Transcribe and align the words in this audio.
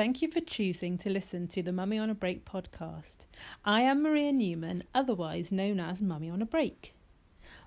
Thank 0.00 0.22
you 0.22 0.28
for 0.28 0.40
choosing 0.40 0.96
to 0.96 1.10
listen 1.10 1.46
to 1.48 1.62
the 1.62 1.74
Mummy 1.74 1.98
on 1.98 2.08
a 2.08 2.14
Break 2.14 2.46
podcast. 2.46 3.26
I 3.66 3.82
am 3.82 4.02
Maria 4.02 4.32
Newman, 4.32 4.84
otherwise 4.94 5.52
known 5.52 5.78
as 5.78 6.00
Mummy 6.00 6.30
on 6.30 6.40
a 6.40 6.46
Break. 6.46 6.94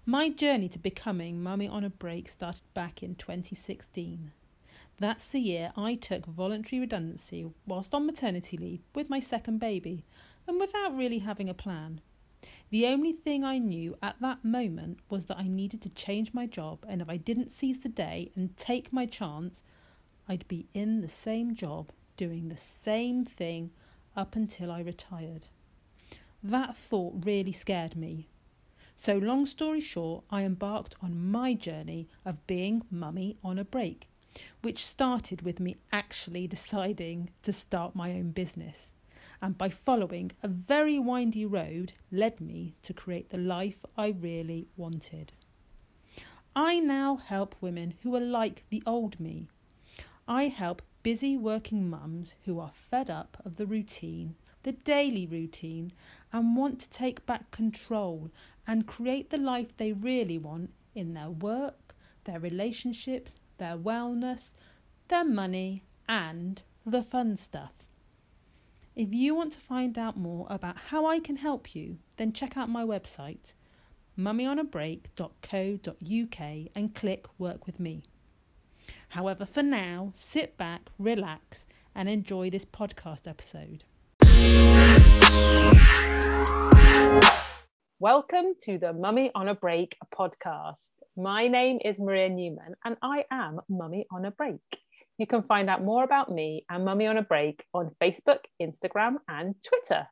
My 0.04 0.30
journey 0.30 0.68
to 0.70 0.80
becoming 0.80 1.44
Mummy 1.44 1.68
on 1.68 1.84
a 1.84 1.92
Break 1.92 2.28
started 2.28 2.64
back 2.74 3.04
in 3.04 3.14
2016. 3.14 4.32
That's 5.00 5.28
the 5.28 5.42
year 5.42 5.74
I 5.78 5.94
took 5.94 6.26
voluntary 6.26 6.80
redundancy 6.80 7.52
whilst 7.68 7.94
on 7.94 8.08
maternity 8.08 8.58
leave 8.58 8.82
with 8.96 9.12
my 9.12 9.20
second 9.20 9.60
baby 9.60 10.04
and 10.48 10.60
without 10.60 10.98
really 10.98 11.20
having 11.20 11.50
a 11.50 11.54
plan. 11.54 12.02
The 12.72 12.88
only 12.88 13.14
thing 13.14 13.44
I 13.44 13.60
knew 13.60 13.96
at 14.02 14.16
that 14.22 14.44
moment 14.44 15.02
was 15.08 15.26
that 15.26 15.38
I 15.38 15.48
needed 15.48 15.84
to 15.84 15.90
change 15.90 16.34
my 16.34 16.48
job, 16.48 16.84
and 16.90 17.00
if 17.00 17.10
I 17.12 17.18
didn't 17.18 17.52
seize 17.52 17.82
the 17.82 17.90
day 17.90 18.32
and 18.36 18.58
take 18.58 18.92
my 18.92 19.06
chance, 19.06 19.62
I'd 20.28 20.48
be 20.48 20.66
in 20.74 21.02
the 21.02 21.08
same 21.08 21.54
job 21.54 21.92
doing 22.18 22.50
the 22.50 22.58
same 22.58 23.26
thing 23.26 23.72
up 24.16 24.36
until 24.36 24.72
I 24.72 24.82
retired. 24.82 25.48
That 26.44 26.76
thought 26.76 27.26
really 27.26 27.52
scared 27.52 27.96
me. 27.96 28.28
So, 28.96 29.18
long 29.18 29.46
story 29.46 29.82
short, 29.82 30.24
I 30.30 30.44
embarked 30.44 30.96
on 31.02 31.32
my 31.32 31.54
journey 31.54 32.08
of 32.26 32.46
being 32.46 32.84
mummy 32.92 33.38
on 33.44 33.58
a 33.58 33.66
break, 33.66 34.08
which 34.62 34.86
started 34.86 35.42
with 35.42 35.60
me 35.60 35.78
actually 35.92 36.48
deciding 36.58 37.30
to 37.42 37.52
start 37.52 37.96
my 37.96 38.12
own 38.12 38.32
business. 38.32 38.92
And 39.42 39.58
by 39.58 39.70
following 39.70 40.32
a 40.42 40.48
very 40.48 41.00
windy 41.00 41.46
road, 41.46 41.94
led 42.12 42.40
me 42.40 42.76
to 42.84 42.94
create 42.94 43.30
the 43.30 43.38
life 43.38 43.84
I 43.98 44.10
really 44.10 44.68
wanted. 44.78 45.34
I 46.56 46.80
now 46.80 47.16
help 47.16 47.56
women 47.62 47.96
who 48.04 48.16
are 48.16 48.22
like 48.22 48.64
the 48.70 48.84
old 48.86 49.20
me. 49.20 49.48
I 50.28 50.48
help 50.50 50.82
busy 51.04 51.38
working 51.38 51.90
mums 51.90 52.34
who 52.46 52.60
are 52.60 52.72
fed 52.74 53.10
up 53.10 53.38
of 53.46 53.58
the 53.58 53.66
routine, 53.66 54.36
the 54.64 54.72
daily 54.72 55.28
routine, 55.28 55.92
and 56.32 56.56
want 56.56 56.80
to 56.80 56.90
take 56.90 57.26
back 57.26 57.52
control 57.52 58.32
and 58.66 58.88
create 58.88 59.30
the 59.30 59.38
life 59.38 59.76
they 59.78 59.92
really 59.92 60.38
want 60.38 60.72
in 60.96 61.14
their 61.14 61.30
work, 61.30 61.94
their 62.24 62.40
relationships, 62.40 63.36
their 63.58 63.78
wellness, 63.78 64.52
their 65.10 65.26
money, 65.26 65.84
and 66.08 66.64
the 66.86 67.04
fun 67.04 67.38
stuff. 67.38 67.86
If 68.96 69.14
you 69.14 69.36
want 69.36 69.54
to 69.54 69.60
find 69.60 69.98
out 69.98 70.18
more 70.18 70.46
about 70.50 70.78
how 70.90 71.06
I 71.06 71.20
can 71.20 71.38
help 71.38 71.76
you, 71.76 71.98
then 72.18 72.32
check 72.32 72.56
out 72.56 72.70
my 72.70 72.84
website, 72.84 73.54
mummyonabreak.co.uk, 74.18 76.70
and 76.76 76.96
click 76.96 77.26
Work 77.40 77.66
with 77.66 77.80
Me. 77.80 78.04
However, 79.10 79.46
for 79.46 79.64
now, 79.64 80.12
sit 80.14 80.58
back, 80.58 80.90
relax, 80.98 81.66
and 81.96 82.10
enjoy 82.10 82.50
this 82.50 82.66
podcast 82.66 83.28
episode. 83.28 83.84
Welcome 88.00 88.56
to 88.64 88.78
the 88.78 88.92
Mummy 88.92 89.32
on 89.34 89.48
a 89.48 89.56
Break 89.56 89.96
podcast. 90.14 90.92
My 91.16 91.48
name 91.48 91.80
is 91.86 92.00
Maria 92.00 92.28
Newman 92.28 92.76
and 92.84 92.98
I 93.02 93.24
am 93.32 93.62
Mummy 93.70 94.06
on 94.12 94.26
a 94.26 94.32
Break. 94.32 94.60
You 95.18 95.28
can 95.28 95.44
find 95.44 95.70
out 95.70 95.84
more 95.84 96.04
about 96.04 96.32
me 96.32 96.66
and 96.70 96.84
Mummy 96.84 97.08
on 97.08 97.18
a 97.18 97.22
Break 97.22 97.64
on 97.74 97.92
Facebook, 98.02 98.40
Instagram, 98.62 99.18
and 99.30 99.56
Twitter. 99.66 100.08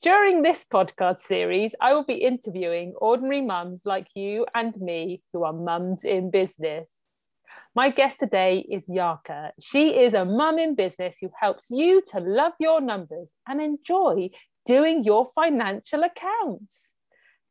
During 0.00 0.42
this 0.42 0.64
podcast 0.72 1.20
series, 1.20 1.74
I 1.80 1.92
will 1.92 2.04
be 2.04 2.14
interviewing 2.14 2.94
ordinary 2.96 3.40
mums 3.40 3.82
like 3.84 4.06
you 4.14 4.46
and 4.54 4.74
me 4.80 5.22
who 5.32 5.42
are 5.42 5.52
mums 5.52 6.04
in 6.04 6.30
business. 6.30 6.88
My 7.78 7.90
guest 7.90 8.18
today 8.18 8.66
is 8.68 8.88
Jarka. 8.88 9.52
She 9.60 10.00
is 10.00 10.12
a 10.12 10.24
mum 10.24 10.58
in 10.58 10.74
business 10.74 11.14
who 11.20 11.30
helps 11.40 11.70
you 11.70 12.02
to 12.08 12.18
love 12.18 12.54
your 12.58 12.80
numbers 12.80 13.32
and 13.46 13.62
enjoy 13.62 14.30
doing 14.66 15.04
your 15.04 15.28
financial 15.32 16.02
accounts. 16.02 16.96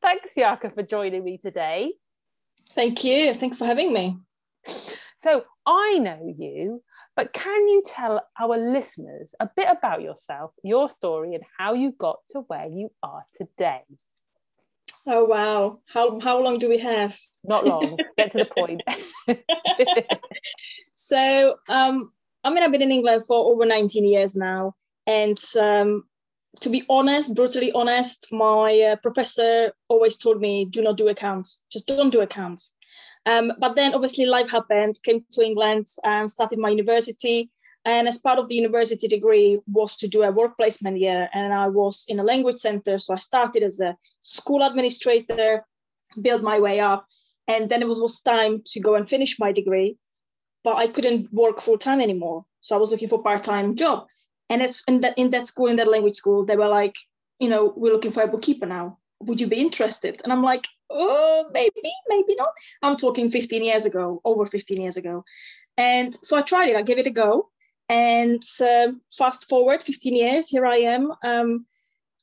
Thanks, 0.02 0.32
Jarka, 0.38 0.76
for 0.76 0.84
joining 0.84 1.24
me 1.24 1.38
today. 1.38 1.94
Thank 2.72 3.06
you. 3.06 3.34
Thanks 3.36 3.56
for 3.56 3.64
having 3.64 3.94
me. 3.94 4.18
So, 5.18 5.46
I 5.66 5.98
know 6.00 6.36
you, 6.38 6.84
but 7.16 7.32
can 7.32 7.70
you 7.70 7.82
tell 7.86 8.22
our 8.38 8.58
listeners 8.58 9.34
a 9.40 9.50
bit 9.56 9.70
about 9.72 10.02
yourself, 10.02 10.52
your 10.62 10.90
story, 10.90 11.36
and 11.36 11.44
how 11.58 11.74
you 11.74 11.94
got 11.98 12.18
to 12.32 12.42
where 12.50 12.68
you 12.68 12.90
are 13.02 13.24
today? 13.34 13.84
Oh 15.10 15.24
wow! 15.24 15.80
How 15.86 16.20
how 16.20 16.42
long 16.42 16.60
do 16.60 16.68
we 16.68 16.78
have? 16.80 17.18
Not 17.46 17.66
long. 17.66 17.98
Get 18.18 18.32
to 18.32 18.40
the 18.40 18.46
point. 18.46 18.82
so 20.96 21.56
um, 21.70 22.12
I 22.44 22.50
mean, 22.50 22.62
I've 22.62 22.74
been 22.74 22.82
in 22.82 22.92
England 22.92 23.24
for 23.26 23.54
over 23.54 23.66
19 23.66 24.06
years 24.06 24.36
now, 24.36 24.76
and 25.06 25.42
um, 25.58 26.04
to 26.60 26.70
be 26.70 26.84
honest, 26.90 27.36
brutally 27.36 27.72
honest, 27.72 28.28
my 28.32 28.82
uh, 28.82 28.96
professor 28.98 29.72
always 29.88 30.18
told 30.18 30.42
me, 30.42 30.66
"Do 30.66 30.82
not 30.82 30.98
do 30.98 31.08
accounts. 31.08 31.64
Just 31.72 31.88
don't 31.88 32.10
do 32.10 32.20
accounts." 32.20 32.76
Um, 33.26 33.54
but 33.60 33.76
then, 33.76 33.94
obviously, 33.94 34.26
life 34.26 34.50
happened. 34.50 35.00
Came 35.04 35.24
to 35.32 35.42
England 35.42 35.88
and 36.04 36.30
started 36.30 36.60
my 36.60 36.70
university. 36.70 37.50
And 37.86 38.08
as 38.08 38.18
part 38.18 38.40
of 38.40 38.50
the 38.50 38.56
university 38.56 39.08
degree 39.08 39.60
was 39.68 39.96
to 39.98 40.08
do 40.08 40.24
a 40.24 40.32
work 40.32 40.58
placement 40.58 41.00
year. 41.00 41.30
And 41.34 41.54
I 41.54 41.68
was 41.68 42.06
in 42.10 42.20
a 42.20 42.24
language 42.24 42.58
center. 42.58 43.00
So 43.00 43.14
I 43.14 43.18
started 43.18 43.64
as 43.64 43.80
a 43.80 43.96
school 44.22 44.62
administrator, 44.62 45.66
built 46.22 46.42
my 46.42 46.60
way 46.60 46.80
up. 46.80 47.06
And 47.48 47.70
then 47.70 47.82
it 47.82 47.88
was, 47.88 48.00
was 48.00 48.22
time 48.22 48.62
to 48.66 48.80
go 48.82 48.96
and 48.96 49.08
finish 49.08 49.40
my 49.40 49.54
degree. 49.54 49.98
But 50.64 50.76
I 50.76 50.88
couldn't 50.88 51.32
work 51.32 51.62
full 51.62 51.78
time 51.78 52.02
anymore. 52.02 52.46
So 52.60 52.76
I 52.76 52.80
was 52.80 52.92
looking 52.92 53.08
for 53.08 53.24
part-time 53.24 53.76
job. 53.76 54.08
And 54.50 54.62
it's 54.62 54.84
in 54.88 55.02
that 55.02 55.14
in 55.18 55.30
that 55.32 55.48
school, 55.48 55.68
in 55.68 55.78
that 55.78 55.90
language 55.90 56.16
school, 56.16 56.46
they 56.46 56.58
were 56.58 56.68
like, 56.68 56.96
you 57.40 57.50
know, 57.50 57.74
we're 57.76 57.94
looking 57.94 58.12
for 58.12 58.24
a 58.24 58.28
bookkeeper 58.28 58.66
now. 58.66 58.98
Would 59.22 59.42
you 59.42 59.48
be 59.48 59.62
interested? 59.62 60.22
And 60.24 60.32
I'm 60.32 60.44
like, 60.44 60.68
oh, 60.90 61.50
maybe, 61.54 61.82
maybe 62.08 62.36
not. 62.38 62.50
I'm 62.82 62.98
talking 62.98 63.30
15 63.30 63.64
years 63.64 63.86
ago, 63.86 64.22
over 64.26 64.46
15 64.46 64.82
years 64.82 64.98
ago. 64.98 65.24
And 65.78 66.16
so 66.22 66.38
I 66.38 66.42
tried 66.42 66.70
it. 66.70 66.76
I 66.76 66.82
gave 66.82 66.98
it 66.98 67.08
a 67.08 67.12
go. 67.12 67.50
And 67.90 68.44
uh, 68.62 68.90
fast 69.18 69.48
forward 69.48 69.82
15 69.82 70.14
years, 70.14 70.50
here 70.50 70.66
I 70.66 70.78
am 70.78 71.14
um, 71.24 71.66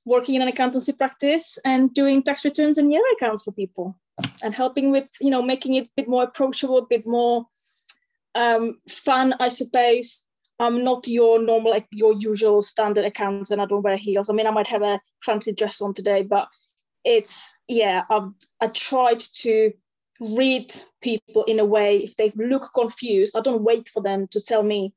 working 0.05 0.35
in 0.35 0.43
an 0.43 0.49
accountancy 0.49 0.93
practice 0.93 1.59
and 1.65 1.93
doing 1.95 2.23
tax 2.23 2.45
returns 2.45 2.79
and 2.79 2.93
year 2.93 3.03
accounts 3.17 3.43
for 3.43 3.53
people 3.53 3.99
and 4.43 4.55
helping 4.55 4.91
with, 4.91 5.09
you 5.21 5.31
know, 5.31 5.43
making 5.43 5.75
it 5.75 5.87
a 5.87 5.91
bit 5.97 6.09
more 6.09 6.25
approachable, 6.25 6.79
a 6.79 6.87
bit 6.87 7.07
more 7.07 7.47
um, 8.35 8.79
fun, 8.89 9.35
I 9.41 9.49
suppose. 9.49 10.27
I'm 10.61 10.85
not 10.85 11.09
your 11.09 11.43
normal, 11.43 11.73
like 11.73 11.89
your 11.91 12.15
usual 12.15 12.63
standard 12.63 13.05
accountant. 13.05 13.51
And 13.51 13.61
I 13.61 13.67
don't 13.67 13.83
wear 13.83 13.97
heels. 13.97 14.29
I 14.29 14.35
mean, 14.35 14.47
I 14.47 14.51
might 14.51 14.69
have 14.69 14.83
a 14.83 15.01
fancy 15.25 15.55
dress 15.55 15.81
on 15.81 15.95
today, 15.95 16.23
but 16.23 16.47
it's, 17.05 17.57
yeah, 17.69 18.03
I've, 18.11 18.29
I 18.61 18.69
tried 18.69 19.19
to 19.19 19.73
read 20.21 20.73
people 21.03 21.45
in 21.45 21.59
a 21.59 21.65
way, 21.65 21.99
if 21.99 22.17
they 22.17 22.33
look 22.37 22.71
confused, 22.75 23.37
I 23.37 23.41
don't 23.41 23.63
wait 23.65 23.89
for 23.89 24.03
them 24.03 24.29
to 24.29 24.41
tell 24.41 24.63
me 24.63 24.93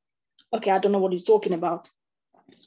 okay, 0.53 0.71
I 0.71 0.79
don't 0.79 0.91
know 0.91 0.99
what 0.99 1.11
you're 1.11 1.21
talking 1.21 1.53
about. 1.53 1.89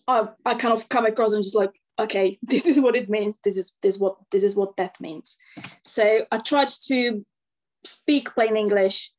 I, 0.07 0.29
I 0.45 0.55
kind 0.55 0.75
of 0.75 0.89
come 0.89 1.07
across 1.07 1.33
and 1.33 1.43
just 1.43 1.57
like, 1.57 1.81
okay, 1.99 2.39
this 2.43 2.67
is 2.67 2.81
what 2.81 2.97
it 2.97 3.09
means. 3.09 3.39
This 3.45 3.57
is 3.57 3.77
this 3.83 3.99
what 3.99 4.17
this 4.31 4.43
is 4.43 4.57
what 4.57 4.77
that 4.77 5.01
means. 5.01 5.37
So 5.85 6.27
I 6.31 6.39
tried 6.39 6.69
to 6.87 7.21
speak 7.85 8.35
plain 8.35 8.57
English 8.57 9.13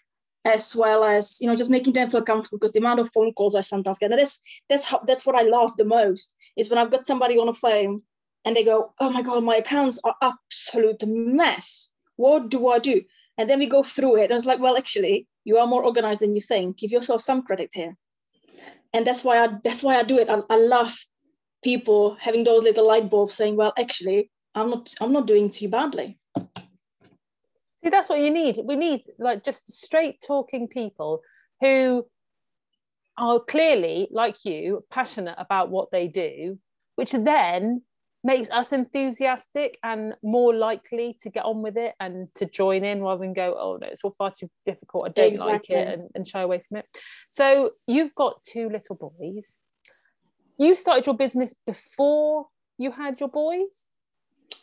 as 0.43 0.75
well 0.75 1.03
as 1.03 1.39
you 1.39 1.47
know 1.47 1.55
just 1.55 1.69
making 1.69 1.93
them 1.93 2.09
feel 2.09 2.23
comfortable 2.23 2.57
because 2.57 2.71
the 2.71 2.79
amount 2.79 2.99
of 2.99 3.11
phone 3.13 3.33
calls 3.33 3.55
I 3.55 3.61
sometimes 3.61 3.99
get. 3.99 4.11
That's 4.11 4.39
that's 4.69 4.85
how 4.85 4.99
that's 5.07 5.25
what 5.25 5.35
I 5.35 5.43
love 5.43 5.75
the 5.77 5.85
most 5.85 6.33
is 6.57 6.69
when 6.69 6.79
I've 6.79 6.91
got 6.91 7.07
somebody 7.07 7.37
on 7.37 7.47
the 7.47 7.53
phone 7.53 8.01
and 8.43 8.55
they 8.55 8.63
go, 8.63 8.93
oh 8.99 9.09
my 9.11 9.21
god, 9.21 9.43
my 9.43 9.57
accounts 9.57 9.99
are 10.03 10.15
absolute 10.21 11.03
mess. 11.05 11.91
What 12.15 12.49
do 12.49 12.67
I 12.69 12.79
do? 12.79 13.01
And 13.37 13.49
then 13.49 13.59
we 13.59 13.67
go 13.67 13.83
through 13.83 14.17
it. 14.17 14.29
And 14.29 14.33
it's 14.33 14.45
like, 14.45 14.59
well, 14.59 14.77
actually, 14.77 15.27
you 15.45 15.57
are 15.57 15.67
more 15.67 15.83
organized 15.83 16.21
than 16.21 16.35
you 16.35 16.41
think. 16.41 16.77
Give 16.77 16.91
yourself 16.91 17.21
some 17.21 17.43
credit 17.43 17.69
here 17.71 17.95
and 18.93 19.05
that's 19.05 19.23
why 19.23 19.43
I 19.43 19.49
that's 19.63 19.83
why 19.83 19.97
I 19.97 20.03
do 20.03 20.19
it. 20.19 20.29
I, 20.29 20.41
I 20.49 20.57
love 20.57 20.95
people 21.63 22.17
having 22.19 22.43
those 22.43 22.63
little 22.63 22.87
light 22.87 23.09
bulbs 23.09 23.33
saying, 23.33 23.55
"Well, 23.55 23.73
actually, 23.77 24.31
I'm 24.55 24.69
not 24.69 24.93
I'm 25.01 25.13
not 25.13 25.27
doing 25.27 25.49
too 25.49 25.69
badly." 25.69 26.17
See, 27.83 27.89
that's 27.89 28.09
what 28.09 28.19
you 28.19 28.31
need. 28.31 28.59
We 28.63 28.75
need 28.75 29.01
like 29.17 29.43
just 29.43 29.71
straight 29.71 30.21
talking 30.25 30.67
people 30.67 31.21
who 31.61 32.05
are 33.17 33.39
clearly, 33.39 34.07
like 34.11 34.45
you, 34.45 34.83
passionate 34.89 35.35
about 35.37 35.69
what 35.69 35.91
they 35.91 36.07
do, 36.07 36.59
which 36.95 37.11
then 37.11 37.81
makes 38.23 38.49
us 38.51 38.71
enthusiastic 38.71 39.79
and 39.83 40.13
more 40.21 40.53
likely 40.53 41.17
to 41.21 41.29
get 41.29 41.43
on 41.43 41.61
with 41.61 41.75
it 41.77 41.95
and 41.99 42.27
to 42.35 42.45
join 42.45 42.83
in 42.83 43.01
rather 43.01 43.21
than 43.21 43.33
go, 43.33 43.55
oh 43.59 43.77
no, 43.77 43.87
it's 43.87 44.03
all 44.03 44.15
far 44.17 44.31
too 44.31 44.49
difficult. 44.65 45.05
I 45.07 45.09
don't 45.09 45.33
exactly. 45.33 45.53
like 45.53 45.69
it 45.69 45.87
and, 45.87 46.09
and 46.13 46.27
shy 46.27 46.41
away 46.41 46.61
from 46.67 46.77
it. 46.77 46.85
So 47.31 47.71
you've 47.87 48.13
got 48.13 48.43
two 48.43 48.69
little 48.69 48.95
boys. 48.95 49.55
You 50.59 50.75
started 50.75 51.07
your 51.07 51.17
business 51.17 51.55
before 51.65 52.47
you 52.77 52.91
had 52.91 53.19
your 53.19 53.29
boys? 53.29 53.87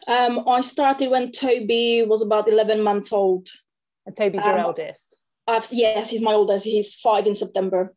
Um, 0.07 0.49
I 0.49 0.61
started 0.61 1.11
when 1.11 1.33
Toby 1.33 2.05
was 2.07 2.23
about 2.23 2.49
11 2.49 2.83
months 2.83 3.13
old. 3.13 3.49
And 4.07 4.17
Toby's 4.17 4.43
um, 4.43 4.51
your 4.51 4.59
eldest? 4.61 5.17
I've, 5.49 5.67
yes, 5.73 6.11
he's 6.11 6.23
my 6.23 6.33
oldest. 6.33 6.65
He's 6.65 6.95
five 6.95 7.27
in 7.27 7.35
September. 7.35 7.95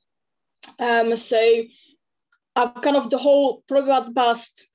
Um, 0.79 1.15
so 1.15 1.63
I've 2.55 2.81
kind 2.81 2.97
of 2.97 3.09
the 3.09 3.17
whole 3.17 3.63
probably 3.67 3.91
about 3.91 4.07
the 4.07 4.13
past 4.13 4.67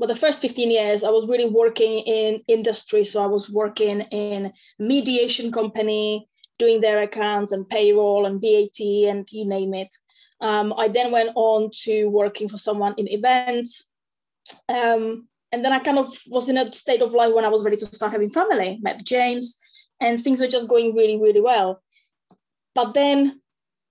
well 0.00 0.08
the 0.08 0.16
first 0.16 0.40
15 0.40 0.70
years 0.70 1.04
i 1.04 1.10
was 1.10 1.28
really 1.28 1.48
working 1.48 1.98
in 2.00 2.42
industry. 2.48 3.04
So 3.04 3.22
i 3.22 3.26
was 3.26 3.50
working 3.50 4.00
in 4.10 4.52
mediation 4.78 5.52
company 5.52 6.26
doing 6.58 6.80
their 6.80 7.02
accounts 7.02 7.52
and 7.52 7.68
payroll 7.68 8.26
and 8.26 8.40
vat 8.40 8.80
and 8.80 9.28
you 9.30 9.46
name 9.46 9.74
it. 9.74 9.94
Um, 10.40 10.72
i 10.76 10.88
then 10.88 11.12
went 11.12 11.30
on 11.34 11.70
to 11.84 12.08
working 12.08 12.48
for 12.48 12.58
someone 12.58 12.94
in 12.96 13.08
events. 13.08 13.84
Um, 14.68 15.28
and 15.52 15.62
then 15.64 15.72
i 15.72 15.78
kind 15.78 15.98
of 15.98 16.18
was 16.26 16.48
in 16.48 16.56
a 16.56 16.72
state 16.72 17.02
of 17.02 17.12
life 17.12 17.34
when 17.34 17.44
i 17.44 17.54
was 17.54 17.64
ready 17.64 17.76
to 17.76 17.86
start 17.94 18.12
having 18.12 18.30
family. 18.30 18.78
Met 18.80 19.04
james 19.04 19.58
and 20.00 20.18
things 20.18 20.40
were 20.40 20.54
just 20.56 20.68
going 20.68 20.96
really 20.96 21.18
really 21.20 21.42
well. 21.42 21.82
But 22.74 22.94
then 22.94 23.40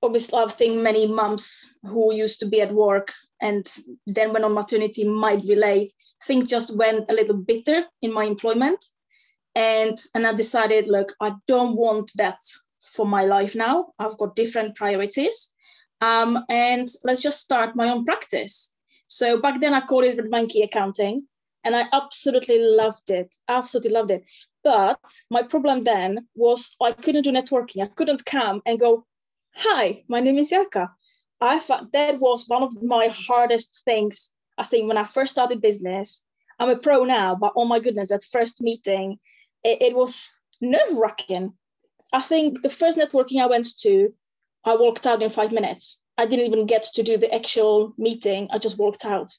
obviously 0.01 0.39
i 0.39 0.47
think 0.47 0.81
many 0.81 1.05
moms 1.05 1.77
who 1.83 2.13
used 2.13 2.39
to 2.39 2.47
be 2.47 2.61
at 2.61 2.71
work 2.71 3.11
and 3.41 3.65
then 4.05 4.33
when 4.33 4.43
on 4.43 4.53
maternity 4.53 5.07
might 5.07 5.43
relate 5.47 5.93
things 6.23 6.47
just 6.47 6.77
went 6.77 7.09
a 7.09 7.13
little 7.13 7.37
bitter 7.37 7.83
in 8.01 8.13
my 8.13 8.23
employment. 8.23 8.83
And 9.55 9.97
and 10.13 10.27
i 10.27 10.33
decided 10.33 10.87
look 10.87 11.13
i 11.19 11.31
don't 11.47 11.75
want 11.75 12.11
that 12.15 12.39
for 12.81 13.05
my 13.05 13.25
life 13.25 13.55
now. 13.55 13.93
I've 13.99 14.17
got 14.17 14.35
different 14.35 14.75
priorities. 14.75 15.53
Um, 16.01 16.45
and 16.49 16.87
let's 17.03 17.21
just 17.21 17.41
start 17.41 17.75
my 17.75 17.89
own 17.89 18.05
practice. 18.05 18.73
So 19.07 19.41
back 19.41 19.59
then 19.59 19.73
i 19.73 19.81
called 19.81 20.05
it 20.05 20.29
monkey 20.29 20.61
accounting 20.61 21.27
and 21.63 21.75
i 21.75 21.85
absolutely 21.91 22.59
loved 22.59 23.09
it 23.09 23.35
absolutely 23.47 23.91
loved 23.91 24.11
it. 24.11 24.23
But 24.63 24.99
my 25.31 25.43
problem 25.43 25.83
then 25.83 26.27
was 26.35 26.75
i 26.81 26.91
couldn't 26.91 27.23
do 27.23 27.31
networking. 27.31 27.83
I 27.83 27.87
couldn't 27.87 28.25
come 28.25 28.61
and 28.65 28.79
go 28.79 29.05
hi 29.55 30.03
my 30.07 30.19
name 30.19 30.37
is 30.37 30.51
Jarka 30.51 30.89
I 31.41 31.59
thought 31.59 31.91
that 31.91 32.19
was 32.19 32.47
one 32.47 32.63
of 32.63 32.81
my 32.83 33.07
hardest 33.07 33.81
things. 33.85 34.31
I 34.57 34.63
think 34.63 34.87
when 34.87 34.97
I 34.97 35.05
first 35.05 35.31
started 35.31 35.61
business, 35.61 36.23
I'm 36.59 36.69
a 36.69 36.77
pro 36.77 37.05
now, 37.05 37.35
but 37.35 37.53
oh 37.55 37.65
my 37.65 37.79
goodness, 37.79 38.09
that 38.09 38.23
first 38.23 38.61
meeting, 38.61 39.19
it, 39.63 39.81
it 39.81 39.95
was 39.95 40.39
nerve 40.59 40.93
wracking. 40.95 41.53
I 42.11 42.21
think 42.21 42.61
the 42.61 42.69
first 42.69 42.97
networking 42.97 43.41
I 43.41 43.45
went 43.45 43.67
to, 43.81 44.13
I 44.65 44.75
walked 44.75 45.05
out 45.05 45.23
in 45.23 45.29
five 45.29 45.53
minutes. 45.53 45.97
I 46.17 46.25
didn't 46.25 46.47
even 46.47 46.65
get 46.65 46.83
to 46.95 47.03
do 47.03 47.17
the 47.17 47.33
actual 47.33 47.93
meeting. 47.97 48.49
I 48.51 48.57
just 48.57 48.77
walked 48.77 49.05
out. 49.05 49.31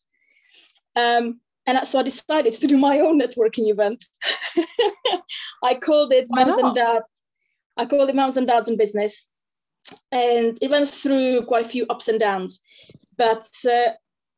Um, 0.97 1.41
and 1.67 1.87
so 1.87 1.99
I 1.99 2.02
decided 2.02 2.55
to 2.55 2.67
do 2.67 2.79
my 2.79 3.00
own 3.00 3.20
networking 3.20 3.70
event. 3.70 4.06
I 5.62 5.75
called 5.75 6.12
it 6.14 6.26
Moms 6.31 6.56
and 6.56 6.75
Dads. 6.75 7.11
I 7.76 7.85
called 7.85 8.08
it 8.08 8.14
Moms 8.14 8.38
and 8.38 8.47
Dads 8.47 8.69
in 8.69 8.79
Business 8.79 9.29
and 10.12 10.59
it 10.61 10.71
went 10.71 10.88
through 10.88 11.44
quite 11.47 11.67
a 11.67 11.69
few 11.69 11.87
ups 11.88 12.09
and 12.09 12.21
downs. 12.21 12.61
But 13.17 13.49
uh, 13.69 13.93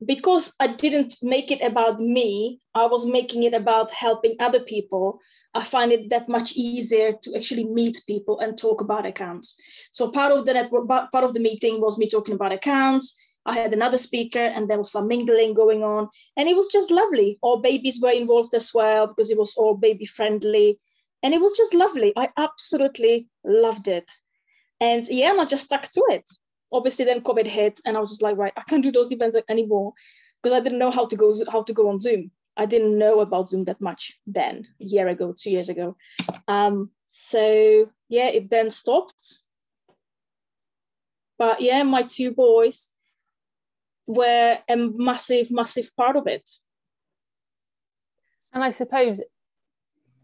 because 0.05 0.55
I 0.61 0.69
didn't 0.69 1.15
make 1.23 1.51
it 1.51 1.63
about 1.63 2.01
me, 2.01 2.61
I 2.75 2.87
was 2.87 3.07
making 3.07 3.45
it 3.45 3.55
about 3.55 3.91
helping 3.91 4.37
other 4.41 4.61
people. 4.61 5.21
I 5.55 5.63
find 5.63 5.93
it 5.93 6.09
that 6.11 6.29
much 6.29 6.57
easier 6.57 7.13
to 7.13 7.37
actually 7.37 7.67
meet 7.67 8.01
people 8.07 8.41
and 8.41 8.57
talk 8.57 8.81
about 8.81 9.07
accounts. 9.07 9.57
So 9.93 10.11
part 10.11 10.33
of 10.33 10.47
the 10.47 10.55
network, 10.55 10.89
part 10.89 11.25
of 11.25 11.35
the 11.35 11.41
meeting 11.41 11.81
was 11.81 11.99
me 11.99 12.09
talking 12.09 12.35
about 12.35 12.53
accounts. 12.53 13.17
I 13.45 13.59
had 13.59 13.73
another 13.73 13.99
speaker, 13.99 14.39
and 14.39 14.69
there 14.69 14.79
was 14.79 14.93
some 14.93 15.09
mingling 15.09 15.53
going 15.53 15.83
on, 15.83 16.09
and 16.37 16.49
it 16.49 16.57
was 16.57 16.71
just 16.73 16.93
lovely. 16.93 17.39
All 17.43 17.59
babies 17.59 18.01
were 18.01 18.13
involved 18.13 18.55
as 18.55 18.73
well 18.73 19.09
because 19.09 19.31
it 19.31 19.39
was 19.39 19.55
all 19.57 19.75
baby 19.77 20.07
friendly, 20.07 20.79
and 21.23 21.35
it 21.35 21.41
was 21.41 21.57
just 21.57 21.75
lovely. 21.75 22.13
I 22.17 22.29
absolutely 22.37 23.29
loved 23.45 23.89
it. 23.89 24.11
And 24.83 25.07
yeah, 25.09 25.31
and 25.31 25.41
I 25.41 25.45
just 25.45 25.65
stuck 25.65 25.89
to 25.91 26.03
it. 26.09 26.29
Obviously, 26.73 27.05
then 27.05 27.21
COVID 27.21 27.47
hit, 27.47 27.81
and 27.87 27.97
I 27.97 28.01
was 28.01 28.11
just 28.11 28.23
like, 28.23 28.37
right, 28.37 28.53
I 28.57 28.63
can't 28.63 28.83
do 28.83 28.91
those 28.91 29.13
events 29.13 29.37
anymore 29.49 29.93
because 30.43 30.57
I 30.57 30.61
didn't 30.61 30.81
know 30.81 30.91
how 30.91 31.07
to 31.07 31.17
go 31.17 31.33
how 31.53 31.63
to 31.63 31.73
go 31.73 31.89
on 31.89 32.01
Zoom. 32.01 32.33
I 32.57 32.67
didn't 32.67 32.99
know 32.99 33.21
about 33.21 33.49
Zoom 33.49 33.65
that 33.65 33.81
much 33.81 34.19
then, 34.27 34.67
a 34.81 34.85
year 34.85 35.07
ago, 35.07 35.35
two 35.39 35.53
years 35.53 35.69
ago. 35.69 35.97
Um, 36.49 36.91
so 37.07 37.89
yeah, 38.09 38.29
it 38.29 38.51
then 38.51 38.71
stopped. 38.71 39.39
But 41.39 41.61
yeah, 41.61 41.85
my 41.85 42.03
two 42.03 42.33
boys 42.33 42.89
were 44.09 44.59
a 44.69 44.77
massive, 44.77 45.53
massive 45.53 45.91
part 45.97 46.17
of 46.17 46.27
it. 46.27 46.51
And 48.53 48.65
I 48.65 48.71
suppose 48.71 49.21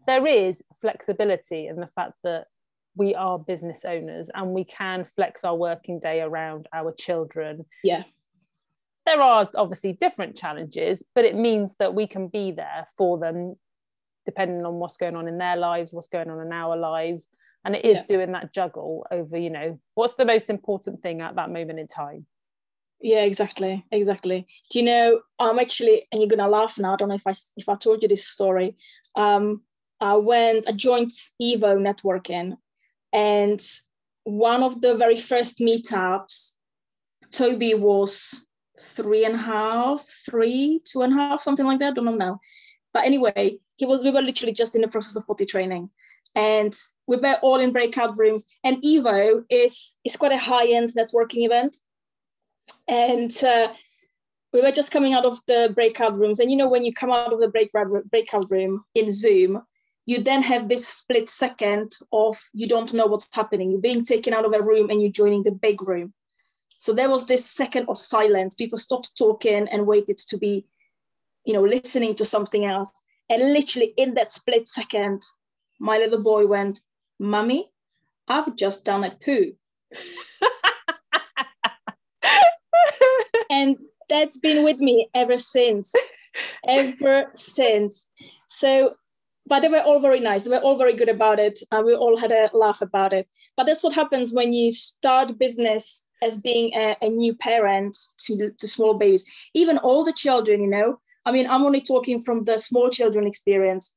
there 0.05 0.27
is 0.27 0.63
flexibility 0.81 1.67
in 1.67 1.77
the 1.77 1.89
fact 1.95 2.13
that 2.23 2.47
we 2.95 3.15
are 3.15 3.39
business 3.39 3.85
owners 3.85 4.29
and 4.33 4.51
we 4.51 4.63
can 4.63 5.05
flex 5.15 5.43
our 5.43 5.55
working 5.55 5.99
day 5.99 6.21
around 6.21 6.67
our 6.73 6.91
children. 6.91 7.65
Yeah. 7.83 8.03
There 9.05 9.21
are 9.21 9.49
obviously 9.55 9.93
different 9.93 10.35
challenges, 10.35 11.03
but 11.15 11.25
it 11.25 11.35
means 11.35 11.75
that 11.79 11.95
we 11.95 12.07
can 12.07 12.27
be 12.27 12.51
there 12.51 12.87
for 12.97 13.17
them 13.17 13.55
depending 14.25 14.63
on 14.65 14.75
what's 14.75 14.97
going 14.97 15.15
on 15.15 15.27
in 15.27 15.37
their 15.37 15.55
lives, 15.55 15.91
what's 15.91 16.07
going 16.07 16.29
on 16.29 16.45
in 16.45 16.51
our 16.51 16.77
lives. 16.77 17.27
And 17.65 17.75
it 17.75 17.83
is 17.83 17.97
yeah. 17.97 18.03
doing 18.07 18.31
that 18.33 18.53
juggle 18.53 19.05
over, 19.11 19.37
you 19.37 19.49
know, 19.49 19.79
what's 19.95 20.15
the 20.15 20.25
most 20.25 20.49
important 20.49 21.01
thing 21.01 21.21
at 21.21 21.35
that 21.35 21.49
moment 21.49 21.79
in 21.79 21.87
time. 21.87 22.25
Yeah, 23.01 23.23
exactly, 23.23 23.85
exactly. 23.91 24.45
Do 24.69 24.79
you 24.79 24.85
know? 24.85 25.21
I'm 25.39 25.57
actually, 25.57 26.07
and 26.11 26.21
you're 26.21 26.29
gonna 26.29 26.49
laugh 26.49 26.77
now. 26.77 26.93
I 26.93 26.95
don't 26.97 27.09
know 27.09 27.15
if 27.15 27.25
I 27.25 27.33
if 27.55 27.69
I 27.69 27.75
told 27.75 28.03
you 28.03 28.09
this 28.09 28.27
story. 28.27 28.75
Um, 29.15 29.61
I 30.01 30.15
went, 30.15 30.69
I 30.69 30.73
joined 30.73 31.11
Evo 31.41 31.77
networking 31.77 32.57
and 33.13 33.61
one 34.23 34.63
of 34.63 34.81
the 34.81 34.95
very 34.95 35.17
first 35.17 35.59
meetups, 35.59 36.53
Toby 37.31 37.73
was 37.73 38.45
three 38.79 39.25
and 39.25 39.35
a 39.35 39.39
half, 39.39 40.05
three, 40.29 40.81
two 40.85 41.01
and 41.01 41.13
a 41.13 41.15
half, 41.15 41.41
something 41.41 41.65
like 41.65 41.79
that. 41.79 41.91
I 41.91 41.91
don't 41.91 42.05
know 42.05 42.15
now. 42.15 42.39
But 42.93 43.05
anyway, 43.05 43.57
he 43.75 43.85
was 43.85 44.03
we 44.03 44.11
were 44.11 44.21
literally 44.21 44.53
just 44.53 44.75
in 44.75 44.81
the 44.81 44.87
process 44.87 45.15
of 45.15 45.27
potty 45.27 45.45
training. 45.45 45.89
And 46.35 46.73
we 47.07 47.17
were 47.17 47.37
all 47.41 47.59
in 47.59 47.71
breakout 47.71 48.17
rooms. 48.17 48.45
And 48.63 48.81
Evo 48.83 49.43
is 49.49 49.97
is 50.05 50.15
quite 50.15 50.31
a 50.31 50.37
high-end 50.37 50.91
networking 50.97 51.45
event. 51.45 51.77
And 52.87 53.35
uh, 53.43 53.73
we 54.53 54.61
were 54.61 54.71
just 54.71 54.91
coming 54.91 55.13
out 55.13 55.25
of 55.25 55.39
the 55.47 55.71
breakout 55.73 56.17
rooms. 56.17 56.39
And 56.39 56.51
you 56.51 56.57
know, 56.57 56.69
when 56.69 56.85
you 56.85 56.93
come 56.93 57.11
out 57.11 57.33
of 57.33 57.39
the 57.39 57.49
breakout 57.49 57.87
breakout 58.11 58.49
room 58.49 58.83
in 58.95 59.11
Zoom, 59.11 59.61
you 60.09 60.23
then 60.23 60.41
have 60.41 60.67
this 60.67 60.87
split 60.87 61.29
second 61.29 61.91
of 62.11 62.35
you 62.51 62.67
don't 62.67 62.95
know 62.95 63.05
what's 63.05 63.29
happening. 63.35 63.69
You're 63.69 63.79
being 63.79 64.03
taken 64.03 64.33
out 64.33 64.43
of 64.43 64.55
a 64.55 64.65
room 64.65 64.89
and 64.89 64.99
you're 64.99 65.11
joining 65.11 65.43
the 65.43 65.51
big 65.51 65.87
room. 65.87 66.15
So 66.79 66.93
there 66.93 67.11
was 67.11 67.27
this 67.27 67.45
second 67.45 67.85
of 67.89 67.99
silence. 67.99 68.55
People 68.55 68.79
stopped 68.79 69.15
talking 69.15 69.67
and 69.69 69.85
waited 69.85 70.17
to 70.29 70.39
be, 70.39 70.65
you 71.45 71.53
know, 71.53 71.61
listening 71.61 72.15
to 72.15 72.25
something 72.25 72.65
else. 72.65 72.89
And 73.29 73.53
literally 73.53 73.93
in 73.97 74.15
that 74.15 74.31
split 74.31 74.67
second, 74.67 75.21
my 75.79 75.99
little 75.99 76.23
boy 76.23 76.47
went, 76.47 76.81
Mummy, 77.19 77.69
I've 78.27 78.55
just 78.55 78.85
done 78.85 79.03
a 79.03 79.11
poo. 79.11 79.53
and 83.51 83.77
that's 84.09 84.39
been 84.39 84.63
with 84.63 84.79
me 84.79 85.07
ever 85.13 85.37
since. 85.37 85.93
Ever 86.67 87.31
since. 87.35 88.09
So 88.47 88.95
but 89.49 89.61
they 89.61 89.67
were 89.67 89.81
all 89.81 89.99
very 89.99 90.19
nice. 90.19 90.43
They 90.43 90.51
were 90.51 90.63
all 90.63 90.77
very 90.77 90.93
good 90.93 91.09
about 91.09 91.39
it. 91.39 91.59
Uh, 91.71 91.81
we 91.83 91.95
all 91.95 92.15
had 92.15 92.31
a 92.31 92.49
laugh 92.53 92.81
about 92.81 93.13
it. 93.13 93.27
But 93.57 93.65
that's 93.65 93.83
what 93.83 93.93
happens 93.93 94.31
when 94.31 94.53
you 94.53 94.71
start 94.71 95.39
business 95.39 96.05
as 96.21 96.37
being 96.37 96.71
a, 96.75 96.95
a 97.01 97.09
new 97.09 97.33
parent 97.33 97.97
to, 98.25 98.51
to 98.57 98.67
small 98.67 98.93
babies. 98.93 99.25
Even 99.55 99.79
older 99.79 100.11
children, 100.11 100.61
you 100.61 100.69
know. 100.69 100.99
I 101.25 101.31
mean, 101.31 101.49
I'm 101.49 101.63
only 101.63 101.81
talking 101.81 102.19
from 102.19 102.43
the 102.43 102.59
small 102.59 102.89
children 102.89 103.25
experience. 103.25 103.95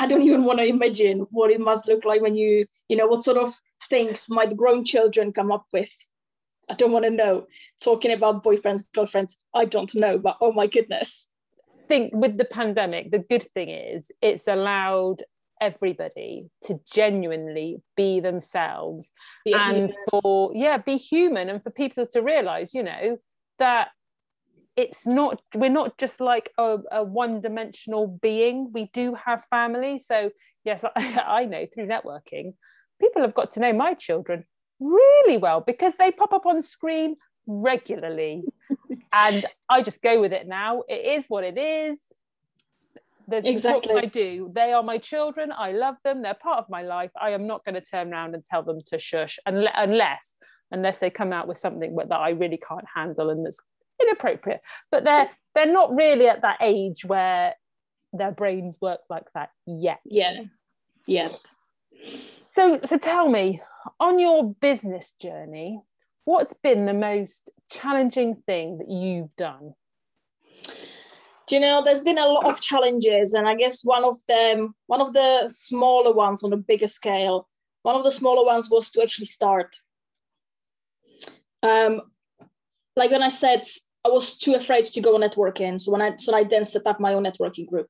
I 0.00 0.06
don't 0.06 0.22
even 0.22 0.44
want 0.44 0.58
to 0.60 0.64
imagine 0.66 1.26
what 1.30 1.50
it 1.50 1.60
must 1.60 1.86
look 1.86 2.04
like 2.04 2.22
when 2.22 2.34
you, 2.34 2.64
you 2.88 2.96
know, 2.96 3.06
what 3.06 3.22
sort 3.22 3.36
of 3.36 3.52
things 3.90 4.26
might 4.30 4.56
grown 4.56 4.84
children 4.84 5.32
come 5.32 5.52
up 5.52 5.66
with. 5.72 5.90
I 6.70 6.74
don't 6.74 6.92
want 6.92 7.04
to 7.04 7.10
know. 7.10 7.46
Talking 7.82 8.12
about 8.12 8.42
boyfriends, 8.42 8.84
girlfriends, 8.94 9.36
I 9.54 9.66
don't 9.66 9.94
know, 9.94 10.18
but 10.18 10.38
oh 10.40 10.52
my 10.52 10.66
goodness 10.66 11.27
think 11.88 12.14
with 12.14 12.36
the 12.36 12.44
pandemic, 12.44 13.10
the 13.10 13.18
good 13.18 13.46
thing 13.54 13.68
is 13.68 14.10
it's 14.22 14.46
allowed 14.46 15.24
everybody 15.60 16.48
to 16.62 16.78
genuinely 16.92 17.82
be 17.96 18.20
themselves 18.20 19.10
be 19.44 19.52
and 19.52 19.76
human. 19.76 19.94
for 20.08 20.52
yeah 20.54 20.76
be 20.76 20.96
human 20.96 21.48
and 21.48 21.60
for 21.64 21.70
people 21.70 22.06
to 22.06 22.22
realize 22.22 22.72
you 22.74 22.82
know 22.84 23.18
that 23.58 23.88
it's 24.76 25.04
not 25.04 25.42
we're 25.56 25.68
not 25.68 25.98
just 25.98 26.20
like 26.20 26.52
a, 26.58 26.78
a 26.92 27.02
one-dimensional 27.02 28.06
being 28.22 28.70
we 28.72 28.88
do 28.92 29.16
have 29.16 29.42
family 29.50 29.98
so 29.98 30.30
yes 30.64 30.84
I, 30.94 31.18
I 31.26 31.44
know 31.46 31.66
through 31.74 31.88
networking 31.88 32.54
people 33.00 33.22
have 33.22 33.34
got 33.34 33.50
to 33.52 33.60
know 33.60 33.72
my 33.72 33.94
children 33.94 34.44
really 34.80 35.38
well 35.38 35.60
because 35.60 35.94
they 35.98 36.10
pop 36.10 36.32
up 36.32 36.46
on 36.46 36.62
screen 36.62 37.16
regularly. 37.46 38.44
And 39.12 39.46
I 39.68 39.82
just 39.82 40.02
go 40.02 40.20
with 40.20 40.32
it 40.32 40.46
now. 40.46 40.82
It 40.88 41.18
is 41.18 41.26
what 41.28 41.44
it 41.44 41.58
is. 41.58 41.98
There's 43.26 43.44
exactly 43.44 43.94
what 43.94 44.04
I 44.04 44.08
do. 44.08 44.50
They 44.54 44.72
are 44.72 44.82
my 44.82 44.96
children. 44.96 45.52
I 45.52 45.72
love 45.72 45.96
them. 46.02 46.22
They're 46.22 46.32
part 46.34 46.58
of 46.58 46.70
my 46.70 46.82
life. 46.82 47.10
I 47.20 47.30
am 47.30 47.46
not 47.46 47.62
going 47.64 47.74
to 47.74 47.82
turn 47.82 48.10
around 48.10 48.34
and 48.34 48.42
tell 48.44 48.62
them 48.62 48.80
to 48.86 48.98
shush 48.98 49.38
unless 49.44 49.74
unless 49.76 50.34
unless 50.70 50.98
they 50.98 51.10
come 51.10 51.32
out 51.32 51.46
with 51.46 51.58
something 51.58 51.94
that 51.96 52.12
I 52.12 52.30
really 52.30 52.58
can't 52.58 52.84
handle 52.94 53.30
and 53.30 53.44
that's 53.44 53.60
inappropriate, 54.00 54.60
but 54.90 55.04
they're 55.04 55.30
they're 55.54 55.72
not 55.72 55.94
really 55.96 56.28
at 56.28 56.42
that 56.42 56.58
age 56.62 57.04
where 57.04 57.54
their 58.12 58.30
brains 58.30 58.78
work 58.80 59.00
like 59.10 59.26
that 59.34 59.50
yet. 59.66 60.00
Yeah, 60.04 60.44
yet. 61.06 61.38
So 62.54 62.80
so 62.84 62.96
tell 62.96 63.28
me, 63.28 63.60
on 64.00 64.18
your 64.18 64.54
business 64.54 65.12
journey, 65.20 65.82
what's 66.24 66.54
been 66.54 66.86
the 66.86 66.94
most 66.94 67.50
challenging 67.70 68.36
thing 68.46 68.78
that 68.78 68.88
you've 68.88 69.34
done? 69.36 69.74
Do 71.46 71.54
you 71.54 71.60
know, 71.60 71.82
there's 71.82 72.02
been 72.02 72.18
a 72.18 72.26
lot 72.26 72.46
of 72.46 72.60
challenges, 72.60 73.32
and 73.32 73.48
I 73.48 73.54
guess 73.54 73.82
one 73.82 74.04
of 74.04 74.18
them, 74.26 74.74
one 74.86 75.00
of 75.00 75.14
the 75.14 75.48
smaller 75.48 76.12
ones 76.12 76.44
on 76.44 76.52
a 76.52 76.58
bigger 76.58 76.86
scale, 76.86 77.48
one 77.82 77.96
of 77.96 78.02
the 78.02 78.12
smaller 78.12 78.44
ones 78.44 78.68
was 78.70 78.90
to 78.90 79.02
actually 79.02 79.26
start. 79.26 79.74
Um, 81.62 82.02
like 82.96 83.10
when 83.10 83.22
I 83.22 83.30
said 83.30 83.62
I 84.04 84.10
was 84.10 84.36
too 84.36 84.54
afraid 84.54 84.84
to 84.84 85.00
go 85.00 85.18
networking, 85.18 85.80
so 85.80 85.90
when 85.92 86.02
I 86.02 86.16
so 86.16 86.36
I 86.36 86.44
then 86.44 86.64
set 86.64 86.86
up 86.86 87.00
my 87.00 87.14
own 87.14 87.24
networking 87.24 87.66
group, 87.66 87.88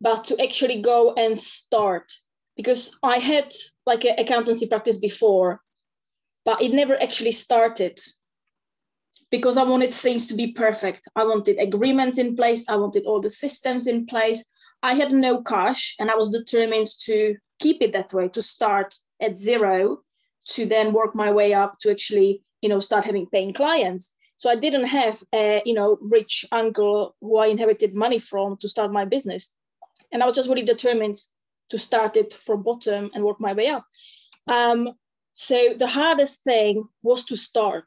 but 0.00 0.24
to 0.24 0.42
actually 0.42 0.82
go 0.82 1.14
and 1.14 1.38
start 1.40 2.12
because 2.56 2.96
I 3.02 3.16
had 3.18 3.52
like 3.86 4.04
an 4.04 4.18
accountancy 4.18 4.66
practice 4.66 4.98
before, 4.98 5.60
but 6.44 6.60
it 6.60 6.72
never 6.72 7.00
actually 7.00 7.32
started 7.32 7.98
because 9.32 9.56
I 9.56 9.64
wanted 9.64 9.92
things 9.92 10.28
to 10.28 10.36
be 10.36 10.52
perfect. 10.52 11.08
I 11.16 11.24
wanted 11.24 11.58
agreements 11.58 12.18
in 12.18 12.36
place, 12.36 12.68
I 12.68 12.76
wanted 12.76 13.04
all 13.06 13.18
the 13.18 13.30
systems 13.30 13.88
in 13.88 14.06
place. 14.06 14.44
I 14.84 14.92
had 14.94 15.10
no 15.10 15.42
cash 15.42 15.96
and 15.98 16.10
I 16.10 16.14
was 16.14 16.28
determined 16.28 16.88
to 17.06 17.36
keep 17.58 17.82
it 17.82 17.92
that 17.92 18.12
way, 18.12 18.28
to 18.28 18.42
start 18.42 18.94
at 19.20 19.38
zero, 19.38 20.02
to 20.48 20.66
then 20.66 20.92
work 20.92 21.14
my 21.14 21.32
way 21.32 21.54
up 21.54 21.78
to 21.80 21.90
actually, 21.90 22.42
you 22.60 22.68
know, 22.68 22.80
start 22.80 23.04
having 23.04 23.26
paying 23.26 23.54
clients. 23.54 24.14
So 24.36 24.50
I 24.50 24.56
didn't 24.56 24.86
have 24.86 25.22
a, 25.34 25.62
you 25.64 25.72
know, 25.72 25.98
rich 26.02 26.44
uncle 26.52 27.14
who 27.20 27.38
I 27.38 27.46
inherited 27.46 27.94
money 27.94 28.18
from 28.18 28.58
to 28.58 28.68
start 28.68 28.92
my 28.92 29.06
business. 29.06 29.50
And 30.10 30.22
I 30.22 30.26
was 30.26 30.34
just 30.34 30.48
really 30.48 30.64
determined 30.64 31.14
to 31.70 31.78
start 31.78 32.16
it 32.16 32.34
from 32.34 32.62
bottom 32.62 33.10
and 33.14 33.24
work 33.24 33.40
my 33.40 33.54
way 33.54 33.68
up. 33.68 33.86
Um, 34.46 34.90
so 35.32 35.74
the 35.78 35.86
hardest 35.86 36.44
thing 36.44 36.84
was 37.02 37.24
to 37.26 37.36
start. 37.36 37.86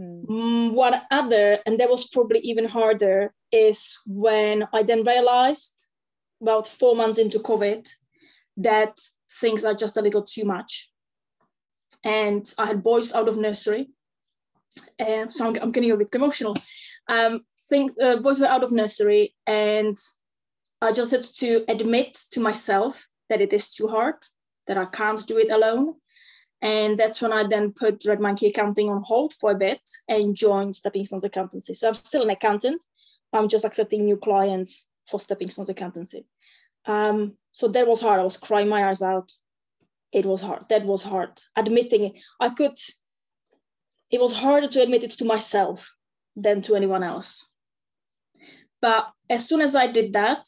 Mm. 0.00 0.72
One 0.72 1.00
other, 1.10 1.58
and 1.66 1.78
that 1.78 1.90
was 1.90 2.08
probably 2.08 2.40
even 2.40 2.64
harder, 2.64 3.34
is 3.52 3.98
when 4.06 4.66
I 4.72 4.82
then 4.82 5.04
realized 5.04 5.86
about 6.40 6.66
four 6.66 6.96
months 6.96 7.18
into 7.18 7.38
COVID 7.38 7.86
that 8.58 8.96
things 9.40 9.64
are 9.64 9.74
just 9.74 9.96
a 9.96 10.02
little 10.02 10.22
too 10.22 10.44
much. 10.44 10.90
And 12.04 12.44
I 12.58 12.66
had 12.66 12.82
boys 12.82 13.14
out 13.14 13.28
of 13.28 13.36
nursery. 13.36 13.90
And 14.98 15.30
so 15.32 15.48
I'm, 15.48 15.56
I'm 15.60 15.72
getting 15.72 15.90
a 15.90 15.96
bit 15.96 16.14
emotional. 16.14 16.56
Um, 17.08 17.44
think 17.68 17.92
uh, 18.02 18.16
boys 18.16 18.40
were 18.40 18.46
out 18.46 18.64
of 18.64 18.72
nursery, 18.72 19.34
and 19.46 19.96
I 20.80 20.92
just 20.92 21.12
had 21.12 21.22
to 21.22 21.64
admit 21.68 22.14
to 22.32 22.40
myself 22.40 23.06
that 23.28 23.40
it 23.40 23.52
is 23.52 23.74
too 23.74 23.88
hard, 23.88 24.16
that 24.66 24.78
I 24.78 24.86
can't 24.86 25.26
do 25.26 25.38
it 25.38 25.50
alone. 25.50 25.94
And 26.62 26.98
that's 26.98 27.22
when 27.22 27.32
I 27.32 27.44
then 27.44 27.72
put 27.72 28.04
Red 28.06 28.20
Monkey 28.20 28.48
Accounting 28.48 28.90
on 28.90 29.02
hold 29.02 29.32
for 29.32 29.50
a 29.50 29.58
bit 29.58 29.80
and 30.08 30.36
joined 30.36 30.76
Stepping 30.76 31.04
Stones 31.04 31.24
Accountancy. 31.24 31.72
So 31.74 31.88
I'm 31.88 31.94
still 31.94 32.22
an 32.22 32.30
accountant. 32.30 32.84
I'm 33.32 33.48
just 33.48 33.64
accepting 33.64 34.04
new 34.04 34.16
clients 34.16 34.84
for 35.08 35.18
Stepping 35.18 35.48
Stones 35.48 35.70
Accountancy. 35.70 36.26
Um, 36.86 37.34
so 37.52 37.68
that 37.68 37.86
was 37.86 38.00
hard. 38.00 38.20
I 38.20 38.24
was 38.24 38.36
crying 38.36 38.68
my 38.68 38.88
eyes 38.88 39.00
out. 39.00 39.32
It 40.12 40.26
was 40.26 40.42
hard. 40.42 40.68
That 40.68 40.84
was 40.84 41.02
hard. 41.02 41.30
Admitting 41.56 42.04
it. 42.04 42.12
I 42.38 42.50
could, 42.50 42.78
it 44.10 44.20
was 44.20 44.34
harder 44.34 44.68
to 44.68 44.82
admit 44.82 45.04
it 45.04 45.12
to 45.12 45.24
myself 45.24 45.96
than 46.36 46.60
to 46.62 46.74
anyone 46.74 47.02
else. 47.02 47.50
But 48.82 49.10
as 49.30 49.48
soon 49.48 49.60
as 49.60 49.76
I 49.76 49.86
did 49.86 50.12
that, 50.14 50.46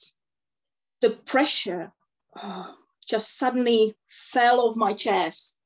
the 1.00 1.10
pressure 1.10 1.92
oh, 2.36 2.74
just 3.06 3.38
suddenly 3.38 3.94
fell 4.06 4.60
off 4.60 4.76
my 4.76 4.92
chest 4.92 5.58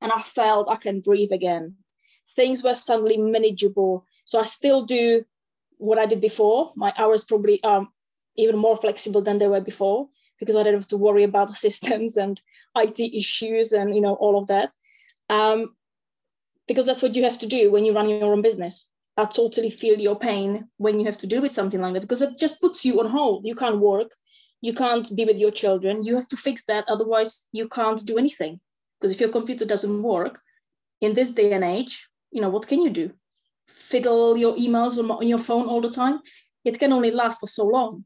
and 0.00 0.12
I 0.12 0.22
felt 0.22 0.68
I 0.68 0.76
can 0.76 1.00
breathe 1.00 1.32
again. 1.32 1.76
Things 2.36 2.62
were 2.62 2.74
suddenly 2.74 3.16
manageable. 3.16 4.06
So 4.24 4.38
I 4.38 4.44
still 4.44 4.84
do 4.84 5.24
what 5.78 5.98
I 5.98 6.06
did 6.06 6.20
before. 6.20 6.72
My 6.76 6.92
hours 6.96 7.24
probably 7.24 7.62
are 7.64 7.86
even 8.36 8.58
more 8.58 8.76
flexible 8.76 9.22
than 9.22 9.38
they 9.38 9.48
were 9.48 9.60
before 9.60 10.08
because 10.38 10.56
I 10.56 10.62
don't 10.62 10.74
have 10.74 10.88
to 10.88 10.96
worry 10.96 11.24
about 11.24 11.48
the 11.48 11.54
systems 11.66 12.16
and 12.16 12.40
IT 12.76 13.00
issues 13.00 13.72
and 13.72 13.94
you 13.94 14.00
know 14.00 14.14
all 14.14 14.38
of 14.38 14.46
that. 14.48 14.72
Um, 15.28 15.74
because 16.66 16.86
that's 16.86 17.02
what 17.02 17.16
you 17.16 17.24
have 17.24 17.38
to 17.38 17.46
do 17.46 17.70
when 17.70 17.84
you 17.84 17.92
run 17.92 18.08
your 18.08 18.32
own 18.32 18.42
business. 18.42 18.88
I 19.16 19.24
totally 19.24 19.70
feel 19.70 19.98
your 19.98 20.18
pain 20.18 20.68
when 20.76 20.98
you 20.98 21.04
have 21.06 21.18
to 21.18 21.26
deal 21.26 21.42
with 21.42 21.52
something 21.52 21.80
like 21.80 21.94
that 21.94 22.00
because 22.00 22.22
it 22.22 22.38
just 22.38 22.60
puts 22.60 22.84
you 22.84 23.00
on 23.00 23.06
hold. 23.06 23.44
You 23.44 23.54
can't 23.54 23.80
work, 23.80 24.12
you 24.60 24.72
can't 24.72 25.14
be 25.14 25.24
with 25.24 25.38
your 25.38 25.50
children. 25.50 26.04
You 26.04 26.14
have 26.14 26.28
to 26.28 26.36
fix 26.36 26.64
that, 26.66 26.84
otherwise 26.88 27.46
you 27.52 27.68
can't 27.68 28.04
do 28.04 28.18
anything. 28.18 28.60
Because 29.00 29.12
if 29.12 29.20
your 29.20 29.30
computer 29.30 29.64
doesn't 29.64 30.02
work 30.02 30.40
in 31.00 31.14
this 31.14 31.34
day 31.34 31.52
and 31.52 31.64
age, 31.64 32.06
you 32.30 32.40
know, 32.40 32.50
what 32.50 32.68
can 32.68 32.82
you 32.82 32.90
do? 32.90 33.12
Fiddle 33.66 34.36
your 34.36 34.54
emails 34.56 34.98
on 34.98 35.26
your 35.26 35.38
phone 35.38 35.66
all 35.66 35.80
the 35.80 35.90
time? 35.90 36.20
It 36.64 36.78
can 36.78 36.92
only 36.92 37.10
last 37.10 37.40
for 37.40 37.46
so 37.46 37.64
long. 37.64 38.04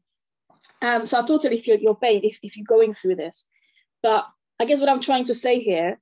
Um, 0.82 1.04
so 1.04 1.18
I 1.18 1.22
totally 1.22 1.58
feel 1.58 1.78
your 1.78 1.96
pain 1.96 2.20
if, 2.22 2.38
if 2.42 2.56
you're 2.56 2.66
going 2.66 2.92
through 2.92 3.16
this. 3.16 3.48
But 4.02 4.24
I 4.60 4.64
guess 4.66 4.80
what 4.80 4.88
I'm 4.88 5.00
trying 5.00 5.24
to 5.26 5.34
say 5.34 5.60
here, 5.60 5.98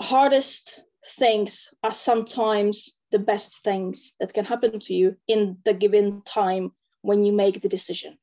hardest 0.00 0.80
things 1.06 1.72
are 1.82 1.92
sometimes 1.92 2.96
the 3.12 3.18
best 3.18 3.62
things 3.62 4.14
that 4.18 4.34
can 4.34 4.44
happen 4.44 4.80
to 4.80 4.94
you 4.94 5.16
in 5.28 5.58
the 5.64 5.74
given 5.74 6.22
time 6.22 6.72
when 7.02 7.24
you 7.24 7.32
make 7.32 7.60
the 7.60 7.68
decision. 7.68 8.18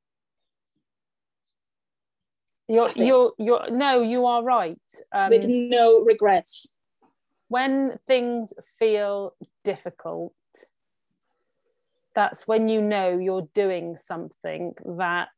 You're, 2.68 2.92
you're, 2.96 3.34
you're, 3.38 3.70
no, 3.70 4.02
you 4.02 4.26
are 4.26 4.44
right. 4.44 4.78
Um, 5.14 5.30
With 5.30 5.46
no 5.48 6.04
regrets. 6.04 6.68
When 7.48 7.98
things 8.08 8.54
feel 8.78 9.36
difficult, 9.64 10.34
that's 12.14 12.48
when 12.48 12.68
you 12.68 12.82
know 12.82 13.18
you're 13.18 13.48
doing 13.54 13.96
something 13.96 14.74
that 14.98 15.30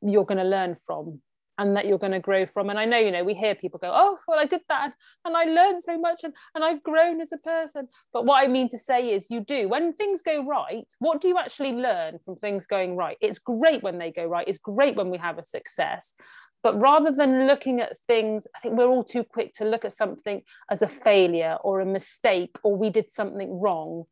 you're 0.00 0.24
going 0.24 0.38
to 0.38 0.44
learn 0.44 0.76
from 0.86 1.20
and 1.58 1.76
that 1.76 1.86
you're 1.86 1.98
going 1.98 2.12
to 2.12 2.20
grow 2.20 2.46
from. 2.46 2.70
And 2.70 2.78
I 2.78 2.86
know, 2.86 2.96
you 2.96 3.10
know, 3.10 3.22
we 3.22 3.34
hear 3.34 3.54
people 3.54 3.78
go, 3.78 3.90
oh, 3.92 4.18
well, 4.26 4.38
I 4.38 4.46
did 4.46 4.62
that 4.70 4.94
and 5.26 5.36
I 5.36 5.44
learned 5.44 5.82
so 5.82 5.98
much 5.98 6.24
and, 6.24 6.32
and 6.54 6.64
I've 6.64 6.82
grown 6.82 7.20
as 7.20 7.32
a 7.32 7.36
person. 7.36 7.88
But 8.14 8.24
what 8.24 8.42
I 8.42 8.46
mean 8.46 8.70
to 8.70 8.78
say 8.78 9.10
is, 9.10 9.30
you 9.30 9.40
do. 9.40 9.68
When 9.68 9.92
things 9.92 10.22
go 10.22 10.42
right, 10.42 10.86
what 11.00 11.20
do 11.20 11.28
you 11.28 11.36
actually 11.36 11.72
learn 11.72 12.18
from 12.24 12.36
things 12.36 12.66
going 12.66 12.96
right? 12.96 13.18
It's 13.20 13.38
great 13.38 13.82
when 13.82 13.98
they 13.98 14.10
go 14.10 14.24
right, 14.24 14.48
it's 14.48 14.58
great 14.58 14.96
when 14.96 15.10
we 15.10 15.18
have 15.18 15.36
a 15.36 15.44
success. 15.44 16.14
But 16.62 16.80
rather 16.80 17.10
than 17.10 17.46
looking 17.46 17.80
at 17.80 17.98
things, 18.00 18.46
I 18.54 18.58
think 18.60 18.76
we're 18.76 18.86
all 18.86 19.04
too 19.04 19.24
quick 19.24 19.54
to 19.54 19.64
look 19.64 19.84
at 19.84 19.92
something 19.92 20.42
as 20.70 20.82
a 20.82 20.88
failure 20.88 21.56
or 21.62 21.80
a 21.80 21.86
mistake 21.86 22.56
or 22.62 22.76
we 22.76 22.90
did 22.90 23.10
something 23.12 23.58
wrong. 23.60 24.04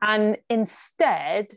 And 0.00 0.38
instead, 0.48 1.48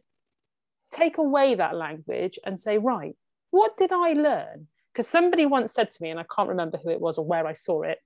take 0.91 1.17
away 1.17 1.55
that 1.55 1.75
language 1.75 2.39
and 2.45 2.59
say, 2.59 2.77
right, 2.77 3.15
what 3.51 3.77
did 3.77 3.91
I 3.91 4.13
learn? 4.13 4.67
Because 4.91 5.07
somebody 5.07 5.45
once 5.45 5.71
said 5.71 5.91
to 5.91 6.03
me, 6.03 6.09
and 6.09 6.19
I 6.19 6.25
can't 6.35 6.49
remember 6.49 6.77
who 6.77 6.89
it 6.89 6.99
was 6.99 7.17
or 7.17 7.25
where 7.25 7.45
I 7.45 7.53
saw 7.53 7.83
it, 7.83 7.99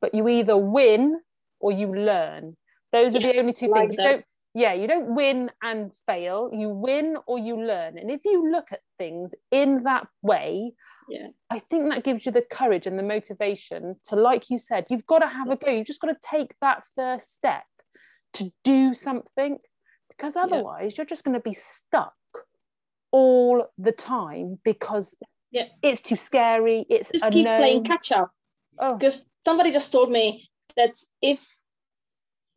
but 0.00 0.14
you 0.14 0.28
either 0.28 0.56
win 0.56 1.20
or 1.60 1.70
you 1.70 1.94
learn. 1.94 2.56
Those 2.92 3.14
are 3.14 3.20
the 3.20 3.38
only 3.38 3.52
two 3.52 3.68
like 3.68 3.90
things. 3.90 3.96
You 3.98 4.04
don't, 4.04 4.24
yeah, 4.54 4.72
you 4.72 4.86
don't 4.86 5.14
win 5.14 5.50
and 5.62 5.92
fail. 6.06 6.50
You 6.52 6.68
win 6.68 7.16
or 7.26 7.38
you 7.38 7.56
learn. 7.56 7.98
And 7.98 8.10
if 8.10 8.20
you 8.24 8.50
look 8.50 8.72
at 8.72 8.80
things 8.98 9.34
in 9.50 9.84
that 9.84 10.06
way, 10.22 10.72
yeah 11.08 11.28
i 11.50 11.58
think 11.58 11.88
that 11.88 12.04
gives 12.04 12.26
you 12.26 12.32
the 12.32 12.42
courage 12.50 12.86
and 12.86 12.98
the 12.98 13.02
motivation 13.02 13.96
to 14.04 14.16
like 14.16 14.50
you 14.50 14.58
said 14.58 14.84
you've 14.88 15.06
got 15.06 15.18
to 15.18 15.28
have 15.28 15.50
a 15.50 15.56
go 15.56 15.70
you've 15.70 15.86
just 15.86 16.00
got 16.00 16.08
to 16.08 16.16
take 16.22 16.54
that 16.60 16.82
first 16.94 17.34
step 17.34 17.64
to 18.32 18.50
do 18.62 18.94
something 18.94 19.58
because 20.08 20.36
otherwise 20.36 20.92
yeah. 20.92 20.96
you're 20.98 21.06
just 21.06 21.24
going 21.24 21.34
to 21.34 21.40
be 21.40 21.52
stuck 21.52 22.14
all 23.12 23.66
the 23.78 23.92
time 23.92 24.58
because 24.64 25.14
yeah. 25.50 25.66
it's 25.82 26.00
too 26.00 26.16
scary 26.16 26.84
it's 26.88 27.10
just 27.10 27.30
keep 27.30 27.46
playing 27.46 27.84
catch 27.84 28.10
up 28.12 28.30
oh. 28.78 28.96
because 28.96 29.24
somebody 29.46 29.70
just 29.70 29.92
told 29.92 30.10
me 30.10 30.48
that 30.76 30.94
if 31.22 31.58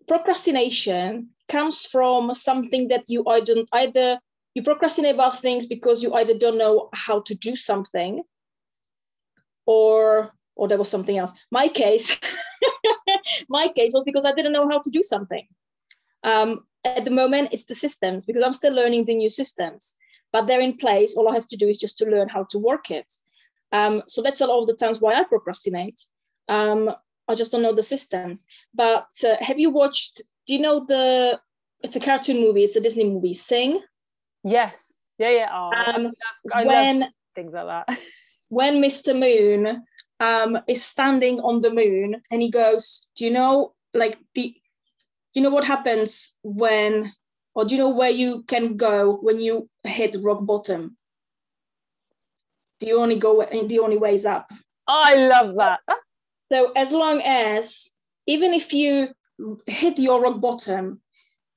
procrastination 0.07 1.29
comes 1.47 1.85
from 1.85 2.33
something 2.33 2.87
that 2.87 3.03
you 3.07 3.23
either 3.27 3.55
either 3.73 4.19
you 4.55 4.63
procrastinate 4.63 5.13
about 5.13 5.39
things 5.39 5.67
because 5.67 6.01
you 6.01 6.13
either 6.15 6.35
don't 6.35 6.57
know 6.57 6.89
how 6.93 7.21
to 7.21 7.35
do 7.35 7.55
something 7.55 8.23
or 9.67 10.31
or 10.55 10.67
there 10.67 10.79
was 10.79 10.89
something 10.89 11.17
else. 11.19 11.31
My 11.51 11.67
case, 11.67 12.17
my 13.49 13.67
case 13.67 13.93
was 13.93 14.03
because 14.03 14.25
I 14.25 14.31
didn't 14.31 14.53
know 14.53 14.67
how 14.67 14.79
to 14.79 14.89
do 14.89 15.03
something. 15.03 15.47
Um, 16.23 16.65
at 16.83 17.05
the 17.05 17.11
moment, 17.11 17.49
it's 17.51 17.65
the 17.65 17.75
systems 17.75 18.25
because 18.25 18.41
I'm 18.41 18.53
still 18.53 18.73
learning 18.73 19.05
the 19.05 19.15
new 19.15 19.29
systems, 19.29 19.95
but 20.31 20.47
they're 20.47 20.61
in 20.61 20.77
place. 20.77 21.15
All 21.15 21.29
I 21.29 21.35
have 21.35 21.47
to 21.49 21.57
do 21.57 21.67
is 21.67 21.77
just 21.77 21.99
to 21.99 22.05
learn 22.05 22.27
how 22.27 22.45
to 22.45 22.57
work 22.57 22.89
it. 22.89 23.13
Um, 23.71 24.01
so 24.07 24.23
that's 24.23 24.41
a 24.41 24.47
lot 24.47 24.61
of 24.61 24.67
the 24.67 24.73
times 24.73 24.99
why 24.99 25.13
I 25.13 25.23
procrastinate. 25.25 26.01
Um, 26.49 26.91
I 27.27 27.35
just 27.35 27.51
don't 27.51 27.61
know 27.61 27.75
the 27.75 27.83
systems. 27.83 28.47
But 28.73 29.07
uh, 29.23 29.35
have 29.41 29.59
you 29.59 29.69
watched? 29.69 30.23
Do 30.47 30.53
you 30.53 30.59
know 30.59 30.85
the 30.87 31.39
it's 31.83 31.95
a 31.95 31.99
cartoon 31.99 32.37
movie. 32.37 32.63
It's 32.63 32.75
a 32.75 32.81
Disney 32.81 33.07
movie. 33.09 33.33
Sing. 33.33 33.81
Yes. 34.43 34.93
Yeah, 35.19 35.29
yeah. 35.29 35.49
Oh, 35.51 35.71
um, 35.71 35.73
I, 35.85 35.99
love, 35.99 36.11
I 36.53 36.65
when, 36.65 37.13
things 37.35 37.53
like 37.53 37.87
that. 37.87 37.99
when 38.49 38.81
Mr. 38.81 39.17
Moon 39.17 39.83
um, 40.19 40.59
is 40.67 40.83
standing 40.83 41.39
on 41.41 41.61
the 41.61 41.73
moon 41.73 42.21
and 42.31 42.41
he 42.41 42.49
goes, 42.49 43.07
Do 43.15 43.25
you 43.25 43.31
know, 43.31 43.73
like, 43.93 44.17
the, 44.35 44.53
you 45.33 45.41
know 45.41 45.49
what 45.49 45.65
happens 45.65 46.37
when, 46.43 47.11
or 47.53 47.65
do 47.65 47.75
you 47.75 47.81
know 47.81 47.95
where 47.95 48.09
you 48.09 48.43
can 48.43 48.77
go 48.77 49.17
when 49.17 49.39
you 49.39 49.69
hit 49.83 50.17
rock 50.21 50.45
bottom? 50.45 50.97
The 52.79 52.93
only 52.93 53.17
go, 53.17 53.45
the 53.45 53.79
only 53.79 53.97
way 53.97 54.15
is 54.15 54.25
up. 54.25 54.51
I 54.87 55.15
love 55.15 55.55
that. 55.55 55.79
So 56.51 56.71
as 56.75 56.91
long 56.91 57.21
as, 57.23 57.89
even 58.25 58.53
if 58.53 58.73
you 58.73 59.09
hit 59.67 59.99
your 59.99 60.21
rock 60.21 60.39
bottom, 60.39 61.01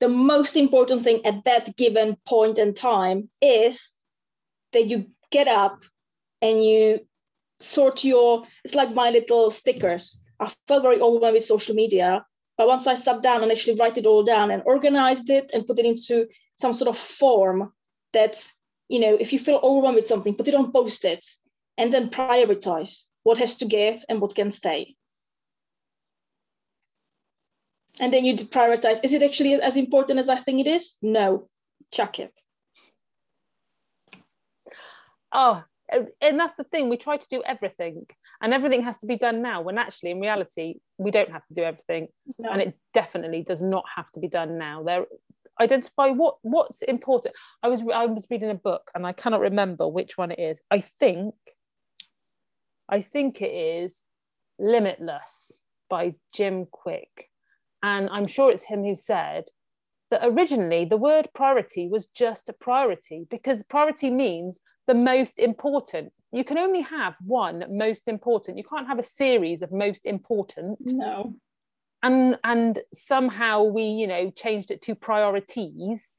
the 0.01 0.09
most 0.09 0.57
important 0.57 1.03
thing 1.03 1.25
at 1.25 1.45
that 1.45 1.77
given 1.77 2.17
point 2.27 2.59
in 2.59 2.75
time 2.75 3.29
is 3.41 3.93
that 4.73 4.87
you 4.87 5.07
get 5.31 5.47
up 5.47 5.83
and 6.43 6.65
you 6.65 7.01
sort 7.61 8.05
your 8.05 8.45
it's 8.65 8.75
like 8.75 8.95
my 8.95 9.11
little 9.11 9.51
stickers. 9.51 10.23
I 10.39 10.51
felt 10.67 10.83
very 10.83 11.01
overwhelmed 11.01 11.35
with 11.35 11.45
social 11.45 11.75
media 11.75 12.25
but 12.61 12.69
once 12.69 12.87
i 12.87 12.95
sat 12.95 13.23
down 13.23 13.43
and 13.43 13.51
actually 13.51 13.77
write 13.77 13.97
it 13.97 14.05
all 14.05 14.23
down 14.23 14.51
and 14.51 14.63
organized 14.67 15.31
it 15.31 15.51
and 15.55 15.67
put 15.67 15.79
it 15.79 15.87
into 15.87 16.27
some 16.57 16.75
sort 16.75 16.89
of 16.89 16.99
form 16.99 17.73
that 18.13 18.35
you 18.89 19.01
know 19.01 19.17
if 19.19 19.33
you 19.33 19.39
feel 19.39 19.61
overwhelmed 19.63 19.97
with 19.97 20.07
something 20.07 20.35
put 20.35 20.49
it 20.49 20.55
on 20.55 20.71
post-its 20.71 21.41
and 21.79 21.91
then 21.91 22.11
prioritize 22.11 23.05
what 23.23 23.39
has 23.39 23.57
to 23.57 23.65
give 23.65 24.05
and 24.09 24.21
what 24.21 24.35
can 24.35 24.51
stay. 24.51 24.95
And 28.01 28.13
then 28.13 28.25
you 28.25 28.35
prioritize 28.35 29.03
is 29.03 29.15
it 29.15 29.23
actually 29.23 29.55
as 29.55 29.77
important 29.77 30.19
as 30.19 30.29
i 30.29 30.37
think 30.37 30.61
it 30.61 30.67
is? 30.67 30.99
No. 31.01 31.49
Chuck 31.91 32.19
it. 32.19 32.39
Oh 35.33 35.65
and 36.21 36.39
that's 36.39 36.57
the 36.57 36.65
thing 36.65 36.89
we 36.89 36.97
try 36.97 37.17
to 37.17 37.29
do 37.29 37.43
everything 37.45 38.07
and 38.41 38.55
everything 38.55 38.83
has 38.83 38.99
to 38.99 39.07
be 39.07 39.17
done 39.17 39.43
now 39.43 39.61
when 39.61 39.79
actually 39.79 40.11
in 40.11 40.21
reality 40.21 40.75
we 40.99 41.11
don't 41.11 41.31
have 41.31 41.45
to 41.47 41.55
do 41.55 41.63
everything 41.63 42.09
no. 42.39 42.51
and 42.51 42.63
it 42.63 42.79
definitely 42.95 43.43
does 43.43 43.61
not 43.61 43.85
have 43.97 44.11
to 44.13 44.21
be 44.21 44.29
done 44.29 44.59
now. 44.59 44.83
There 44.83 45.07
identify 45.61 46.09
what 46.09 46.37
what's 46.43 46.83
important. 46.83 47.35
I 47.63 47.69
was 47.69 47.83
i 47.95 48.07
was 48.07 48.27
reading 48.31 48.51
a 48.51 48.55
book 48.55 48.91
and 48.95 49.07
i 49.07 49.13
cannot 49.13 49.41
remember 49.41 49.89
which 49.89 50.17
one 50.17 50.31
it 50.31 50.39
is. 50.39 50.63
I 50.71 50.81
think 50.81 51.35
i 52.89 53.03
think 53.03 53.41
it 53.43 53.53
is 53.53 54.03
limitless 54.59 55.63
by 55.89 56.15
Jim 56.35 56.67
Kwik. 56.67 57.29
And 57.83 58.09
i'm 58.11 58.27
sure 58.27 58.51
it's 58.51 58.65
him 58.65 58.85
who 58.85 58.97
said 58.97 59.45
that 60.11 60.21
originally 60.25 60.85
the 60.85 60.97
word 60.97 61.29
priority 61.35 61.89
was 61.89 62.07
just 62.07 62.49
a 62.49 62.53
priority 62.53 63.27
because 63.31 63.63
priority 63.65 64.11
means 64.11 64.61
the 64.87 64.95
most 64.95 65.39
important. 65.39 66.13
You 66.33 66.45
can 66.45 66.59
only 66.59 66.83
have 66.83 67.15
one 67.25 67.65
most 67.71 68.09
important. 68.09 68.59
You 68.59 68.65
can't 68.65 68.87
have 68.87 68.99
a 68.99 69.05
series 69.05 69.63
of 69.63 69.73
most 69.73 70.07
important. 70.07 70.79
No. 70.85 71.35
And 72.03 72.39
and 72.45 72.79
somehow 72.95 73.63
we, 73.65 73.85
you 73.85 74.07
know, 74.07 74.31
changed 74.31 74.71
it 74.71 74.83
to 74.83 74.95
priorities. 74.95 76.11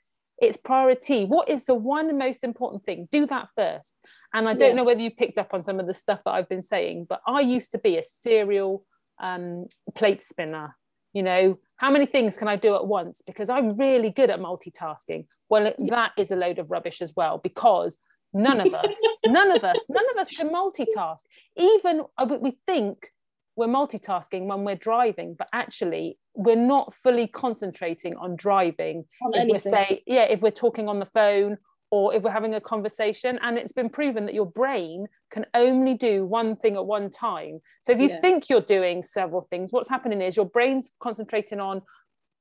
It's 0.42 0.58
priority. 0.58 1.26
What 1.26 1.50
is 1.50 1.66
the 1.66 1.76
one 1.76 2.18
most 2.18 2.44
important 2.44 2.84
thing? 2.84 3.08
Do 3.12 3.26
that 3.28 3.50
first. 3.56 3.96
And 4.34 4.48
I 4.48 4.54
don't 4.54 4.70
yeah. 4.70 4.76
know 4.76 4.84
whether 4.84 5.02
you 5.02 5.12
picked 5.12 5.38
up 5.38 5.54
on 5.54 5.64
some 5.64 5.80
of 5.80 5.88
the 5.88 5.94
stuff 5.94 6.22
that 6.26 6.32
I've 6.32 6.50
been 6.50 6.64
saying, 6.64 7.08
but 7.10 7.22
I 7.28 7.42
used 7.42 7.72
to 7.72 7.78
be 7.78 7.98
a 7.98 8.04
serial 8.04 8.86
um, 9.22 9.68
plate 9.94 10.24
spinner. 10.24 10.76
You 11.14 11.24
know, 11.24 11.60
how 11.78 11.92
many 11.92 12.06
things 12.06 12.38
can 12.38 12.48
I 12.48 12.56
do 12.56 12.76
at 12.76 12.88
once? 12.88 13.22
Because 13.26 13.50
I'm 13.50 13.76
really 13.76 14.10
good 14.10 14.30
at 14.30 14.40
multitasking. 14.40 15.26
Well, 15.50 15.74
that 15.90 16.12
is 16.18 16.32
a 16.32 16.36
load 16.36 16.60
of 16.60 16.72
rubbish 16.72 17.02
as 17.02 17.14
well, 17.16 17.38
because 17.38 17.98
None 18.34 18.62
of 18.62 18.74
us, 18.74 18.98
none 19.26 19.52
of 19.52 19.64
us, 19.64 19.78
none 19.90 20.06
of 20.14 20.18
us 20.18 20.30
can 20.36 20.50
multitask. 20.50 21.20
Even 21.58 22.02
uh, 22.18 22.38
we 22.40 22.58
think 22.66 23.12
we're 23.56 23.68
multitasking 23.68 24.46
when 24.46 24.64
we're 24.64 24.76
driving, 24.76 25.36
but 25.38 25.48
actually 25.54 26.18
we're 26.34 26.56
not 26.56 26.94
fully 26.94 27.28
concentrating 27.28 28.16
on 28.16 28.36
driving. 28.36 29.06
On 29.22 29.34
if 29.36 29.52
we 29.52 29.60
say, 29.60 30.04
yeah, 30.08 30.24
if 30.24 30.42
we're 30.42 30.52
talking 30.52 30.88
on 30.88 31.00
the 31.00 31.06
phone 31.06 31.58
or 31.92 32.16
if 32.16 32.24
we're 32.24 32.32
having 32.32 32.56
a 32.56 32.62
conversation, 32.62 33.38
and 33.42 33.58
it's 33.58 33.74
been 33.74 33.90
proven 33.90 34.26
that 34.26 34.34
your 34.34 34.46
brain 34.46 35.08
can 35.30 35.46
only 35.54 35.94
do 35.94 36.26
one 36.26 36.56
thing 36.56 36.76
at 36.76 36.86
one 36.86 37.10
time. 37.10 37.60
So 37.84 37.92
if 37.92 38.00
you 38.00 38.10
yeah. 38.10 38.20
think 38.20 38.50
you're 38.50 38.62
doing 38.62 39.04
several 39.04 39.42
things, 39.42 39.72
what's 39.72 39.90
happening 39.90 40.22
is 40.22 40.36
your 40.36 40.46
brain's 40.46 40.90
concentrating 41.00 41.60
on 41.60 41.82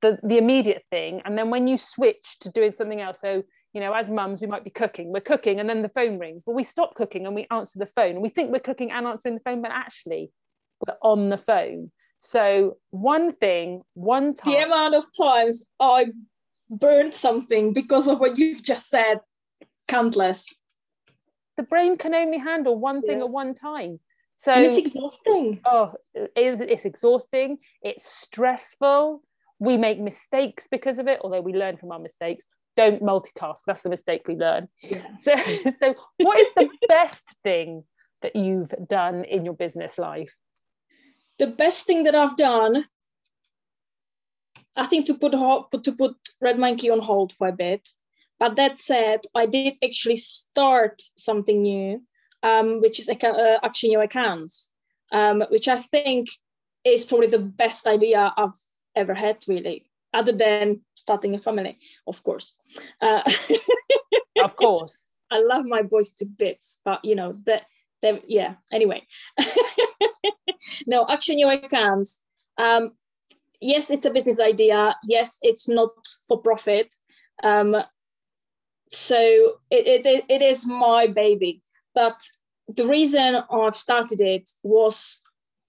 the, 0.03 0.19
the 0.23 0.39
immediate 0.39 0.85
thing. 0.91 1.21
And 1.25 1.37
then 1.37 1.51
when 1.51 1.67
you 1.67 1.77
switch 1.77 2.39
to 2.41 2.51
doing 2.51 2.73
something 2.73 3.01
else, 3.01 3.21
so 3.21 3.43
you 3.73 3.81
know, 3.81 3.93
as 3.93 4.11
mums, 4.11 4.41
we 4.41 4.47
might 4.47 4.65
be 4.65 4.71
cooking, 4.71 5.13
we're 5.13 5.21
cooking, 5.21 5.61
and 5.61 5.69
then 5.69 5.83
the 5.83 5.89
phone 5.89 6.19
rings. 6.19 6.43
Well, 6.45 6.57
we 6.57 6.65
stop 6.65 6.95
cooking 6.95 7.27
and 7.27 7.35
we 7.35 7.47
answer 7.51 7.79
the 7.79 7.87
phone. 7.87 8.13
And 8.13 8.23
we 8.23 8.29
think 8.29 8.51
we're 8.51 8.59
cooking 8.59 8.91
and 8.91 9.07
answering 9.07 9.37
the 9.37 9.41
phone, 9.41 9.63
but 9.63 9.71
actually, 9.71 10.33
we're 10.85 10.97
on 11.03 11.29
the 11.29 11.39
phone. 11.39 11.93
So, 12.19 12.79
one 12.91 13.33
thing, 13.33 13.83
one 13.95 14.35
time. 14.35 14.53
The 14.53 14.59
amount 14.59 14.95
of 14.97 15.05
times 15.17 15.67
I 15.79 16.07
burned 16.69 17.15
something 17.15 17.73
because 17.73 18.09
of 18.09 18.19
what 18.19 18.39
you've 18.39 18.63
just 18.63 18.89
said, 18.89 19.21
countless. 19.91 20.57
The 21.57 21.63
brain 21.63 21.99
can 21.99 22.15
only 22.15 22.39
handle 22.39 22.79
one 22.79 23.03
thing 23.03 23.19
yeah. 23.19 23.25
at 23.25 23.31
one 23.31 23.55
time. 23.55 24.01
So 24.37 24.53
and 24.53 24.65
it's 24.65 24.79
exhausting. 24.79 25.61
Oh, 25.67 25.93
it 26.15 26.33
is, 26.37 26.61
it's 26.61 26.87
exhausting. 26.87 27.59
It's 27.83 28.07
stressful. 28.07 29.23
We 29.59 29.77
make 29.77 30.01
mistakes 30.01 30.67
because 30.71 30.99
of 30.99 31.07
it, 31.09 31.21
although 31.23 31.43
we 31.43 31.53
learn 31.53 31.77
from 31.77 31.93
our 31.93 31.99
mistakes 31.99 32.47
don't 32.77 33.03
multitask. 33.03 33.61
That's 33.67 33.83
the 33.83 33.91
mistake 33.91 34.27
we 34.27 34.37
learn. 34.37 34.69
Yeah. 34.83 35.17
So, 35.17 35.35
so 35.77 35.95
what 36.19 36.39
is 36.39 36.49
the 36.57 36.69
best 36.89 37.35
thing 37.43 37.85
that 38.23 38.37
you've 38.37 38.73
done 38.89 39.25
in 39.25 39.45
your 39.45 39.55
business 39.55 39.99
life? 39.99 40.33
The 41.39 41.49
best 41.49 41.87
thing 41.87 42.05
that 42.05 42.15
I've 42.15 42.37
done, 42.37 42.85
I 44.77 44.87
think, 44.87 45.07
to 45.07 45.15
put 45.15 45.33
to 45.33 45.93
put 45.93 46.17
Red 46.41 46.59
Monkey 46.59 46.91
on 46.91 47.01
hold 47.01 47.33
for 47.33 47.49
a 47.49 47.53
bit. 47.53 47.89
But 48.41 48.57
that 48.57 48.79
said, 48.79 49.21
I 49.35 49.47
did 49.47 49.75
actually 49.85 50.17
start 50.17 51.01
something 51.17 51.63
new, 51.63 52.03
um, 52.43 52.81
which 52.81 52.99
is 52.99 53.09
uh, 53.09 53.59
Action 53.63 53.93
Your 53.93 54.03
Accounts, 54.03 54.73
um, 55.13 55.45
which 55.51 55.69
I 55.69 55.77
think 55.77 56.29
is 56.85 57.05
probably 57.05 57.29
the 57.29 57.39
best 57.39 57.87
idea 57.87 58.33
I've 58.37 58.59
ever 58.97 59.15
had, 59.15 59.45
really 59.47 59.87
other 60.13 60.33
than 60.33 60.81
starting 60.95 61.35
a 61.35 61.39
family, 61.39 61.79
of 62.07 62.23
course. 62.23 62.57
Uh, 63.01 63.23
of 64.45 64.57
course. 64.57 65.09
I 65.31 65.41
love 65.43 65.65
my 65.65 65.83
boys 65.83 66.13
to 66.15 66.27
bits, 66.27 66.79
but 66.85 67.05
you 67.05 67.15
know 67.15 67.37
that 67.45 67.65
that 68.03 68.29
yeah. 68.29 68.55
Anyway, 68.73 69.07
no 70.87 71.07
action 71.09 71.39
your 71.39 71.53
accounts. 71.53 72.25
Um, 72.59 72.93
yes, 73.61 73.91
it's 73.91 74.05
a 74.05 74.11
business 74.11 74.41
idea. 74.41 74.97
Yes, 75.05 75.39
it's 75.43 75.69
not 75.69 75.91
for 76.27 76.39
profit. 76.39 76.93
Um, 77.45 77.77
so 78.91 79.59
it, 79.71 80.05
it, 80.07 80.25
it 80.29 80.43
is 80.43 80.67
my 80.67 81.07
baby. 81.07 81.63
But 81.95 82.21
the 82.69 82.87
reason 82.87 83.43
I've 83.51 83.77
started 83.77 84.21
it 84.21 84.51
was 84.63 85.23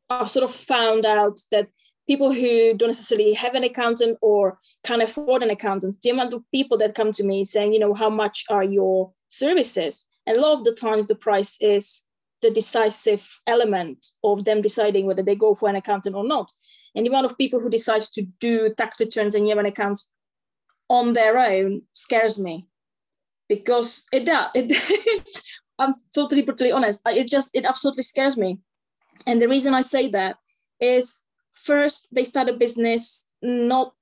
I've 0.10 0.30
sort 0.30 0.44
of 0.44 0.54
found 0.54 1.06
out 1.06 1.40
that 1.52 1.68
people 2.08 2.34
who 2.34 2.74
don't 2.74 2.90
necessarily 2.90 3.34
have 3.34 3.56
an 3.56 3.64
accountant 3.64 4.18
or 4.22 4.60
can't 4.84 5.02
afford 5.02 5.44
an 5.44 5.52
accountant, 5.52 6.02
the 6.02 6.10
amount 6.10 6.34
of 6.34 6.44
people 6.52 6.78
that 6.80 6.96
come 6.96 7.14
to 7.14 7.24
me 7.24 7.46
saying, 7.46 7.74
you 7.74 7.80
know, 7.80 7.94
how 7.94 8.10
much 8.10 8.46
are 8.50 8.64
your 8.64 9.14
services? 9.28 10.08
And 10.26 10.36
a 10.36 10.42
lot 10.42 10.54
of 10.54 10.64
the 10.64 10.74
times 10.74 11.08
the 11.08 11.16
price 11.16 11.58
is 11.62 12.04
the 12.42 12.50
decisive 12.50 13.40
element 13.46 14.06
of 14.24 14.46
them 14.46 14.62
deciding 14.62 15.06
whether 15.06 15.22
they 15.22 15.36
go 15.36 15.54
for 15.54 15.70
an 15.70 15.76
accountant 15.76 16.16
or 16.16 16.24
not. 16.24 16.52
And 16.96 17.06
the 17.06 17.10
amount 17.10 17.28
of 17.28 17.38
people 17.38 17.60
who 17.60 17.70
decides 17.70 18.10
to 18.12 18.24
do 18.40 18.74
tax 18.74 19.00
returns 19.00 19.36
and 19.36 19.48
year-end 19.48 19.68
accounts 19.68 20.10
on 20.90 21.14
their 21.14 21.38
own 21.38 21.84
scares 21.94 22.42
me 22.42 22.68
because 23.52 24.08
it 24.14 24.26
does. 24.26 24.50
It, 24.56 25.44
I'm 25.80 25.94
totally 26.16 26.42
brutally 26.42 26.72
honest. 26.72 27.02
It 27.06 27.28
just 27.28 27.54
it 27.54 27.66
absolutely 27.66 28.04
scares 28.04 28.38
me. 28.38 28.60
And 29.28 29.42
the 29.42 29.50
reason 29.50 29.74
I 29.74 29.82
say 29.82 30.08
that 30.10 30.38
is 30.80 31.26
first 31.52 32.08
they 32.16 32.24
start 32.24 32.48
a 32.48 32.54
business 32.54 33.26
not 33.42 33.94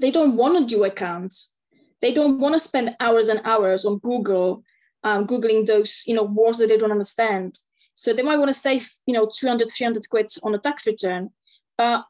they 0.00 0.12
don't 0.12 0.36
want 0.36 0.54
to 0.56 0.74
do 0.74 0.84
accounts 0.84 1.52
they 2.00 2.14
don't 2.14 2.38
want 2.38 2.54
to 2.54 2.68
spend 2.68 2.94
hours 3.00 3.28
and 3.28 3.40
hours 3.44 3.84
on 3.84 3.98
google 3.98 4.62
um, 5.02 5.26
googling 5.26 5.66
those 5.66 6.04
you 6.06 6.14
know 6.14 6.22
words 6.22 6.58
that 6.58 6.68
they 6.68 6.78
don't 6.78 6.92
understand 6.98 7.58
so 7.94 8.12
they 8.12 8.22
might 8.22 8.38
want 8.38 8.48
to 8.48 8.54
save 8.66 8.88
you 9.06 9.14
know 9.14 9.28
200 9.40 9.68
300 9.68 10.08
quid 10.08 10.30
on 10.44 10.54
a 10.54 10.58
tax 10.58 10.86
return 10.86 11.28
but 11.76 12.04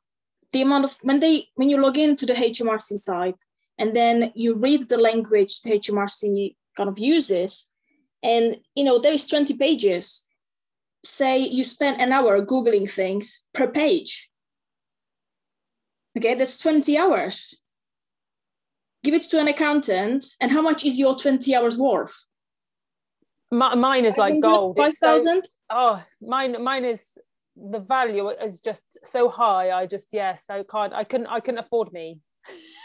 the 0.53 0.63
amount 0.63 0.85
of 0.85 0.95
when 1.03 1.19
they 1.21 1.45
when 1.55 1.71
you 1.71 1.81
log 1.81 1.97
into 1.97 2.27
the 2.27 2.35
hmrc 2.35 2.99
site 3.09 3.41
and 3.79 3.95
then 3.95 4.31
you 4.35 4.59
read 4.59 4.89
the 4.89 4.99
language 4.99 5.61
the 5.63 5.71
hmrc 5.71 6.55
kind 6.77 6.89
of 6.89 6.99
uses 6.99 7.69
and 8.23 8.57
you 8.75 8.85
know 8.85 8.99
there 8.99 9.13
is 9.13 9.27
20 9.27 9.57
pages 9.57 10.29
say 11.05 11.39
you 11.39 11.65
spend 11.65 12.01
an 12.01 12.13
hour 12.13 12.45
googling 12.45 12.89
things 12.91 13.45
per 13.55 13.73
page 13.73 14.31
Okay, 16.17 16.35
that's 16.35 16.61
20 16.61 16.99
hours. 16.99 17.59
give 19.03 19.15
it 19.15 19.23
to 19.23 19.41
an 19.41 19.49
accountant, 19.49 20.25
and 20.41 20.53
how 20.53 20.63
much 20.63 20.85
is 20.85 20.99
your 20.99 21.17
20 21.17 21.57
hours 21.57 21.77
worth? 21.77 22.15
My, 23.51 23.75
mine 23.75 24.05
is 24.05 24.17
like 24.17 24.41
gold. 24.41 24.77
Five 24.77 24.95
thousand. 24.95 25.45
So, 25.45 25.51
oh, 25.71 26.05
mine, 26.21 26.63
mine 26.63 26.85
is 26.85 27.19
the 27.57 27.81
value 27.81 28.31
is 28.31 28.61
just 28.61 28.83
so 29.05 29.29
high. 29.29 29.71
I 29.71 29.87
just 29.87 30.09
yes, 30.13 30.47
I 30.49 30.63
can't. 30.63 30.93
I 30.95 31.05
couldn't. 31.05 31.27
I 31.27 31.41
couldn't 31.41 31.59
afford 31.59 31.93
me. 31.93 32.21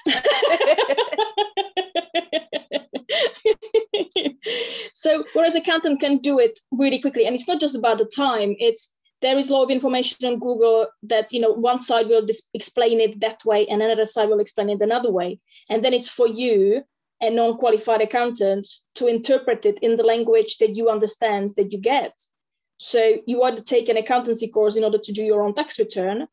so 4.94 5.24
whereas 5.34 5.56
accountant 5.56 6.00
can 6.00 6.18
do 6.18 6.40
it 6.40 6.60
really 6.72 7.00
quickly 7.00 7.26
and 7.26 7.36
it's 7.36 7.48
not 7.48 7.60
just 7.60 7.76
about 7.76 7.98
the 7.98 8.06
time 8.06 8.56
it's 8.60 8.98
there 9.22 9.38
is 9.38 9.50
a 9.50 9.54
lot 9.54 9.64
of 9.64 9.72
information 9.72 10.26
on 10.26 10.40
google 10.40 10.88
that 11.04 11.32
you 11.32 11.40
know 11.40 11.52
one 11.52 11.82
side 11.82 12.08
will 12.08 12.26
dis- 12.26 12.50
explain 12.54 13.00
it 13.00 13.20
that 13.20 13.44
way 13.46 13.66
and 13.68 13.82
another 13.82 14.06
side 14.06 14.30
will 14.30 14.40
explain 14.40 14.70
it 14.70 14.82
another 14.82 15.12
way. 15.12 15.40
And 15.70 15.84
then 15.84 15.94
it's 15.94 16.10
for 16.10 16.28
you 16.28 16.84
a 17.22 17.30
non-qualified 17.30 18.02
accountant 18.02 18.68
to 18.96 19.08
interpret 19.08 19.66
it 19.66 19.80
in 19.80 19.96
the 19.96 20.04
language 20.04 20.58
that 20.58 20.76
you 20.76 20.90
understand 20.90 21.52
that 21.58 21.72
you 21.72 21.80
get. 21.80 22.14
So 22.78 23.18
you 23.26 23.40
want 23.40 23.58
to 23.58 23.64
take 23.64 23.90
an 23.90 23.98
accountancy 23.98 24.50
course 24.50 24.76
in 24.76 24.84
order 24.84 25.00
to 25.00 25.12
do 25.12 25.24
your 25.24 25.42
own 25.42 25.56
tax 25.56 25.80
return 25.80 26.28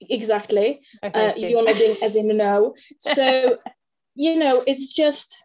exactly. 0.00 0.80
Uh, 1.02 1.32
you're 1.36 1.64
nodding 1.64 1.96
as 2.02 2.16
in 2.16 2.28
no. 2.36 2.74
So 2.98 3.58
you 4.14 4.38
know 4.38 4.62
it's 4.66 4.92
just 4.92 5.42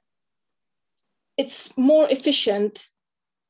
it's 1.38 1.78
more 1.78 2.10
efficient. 2.10 2.88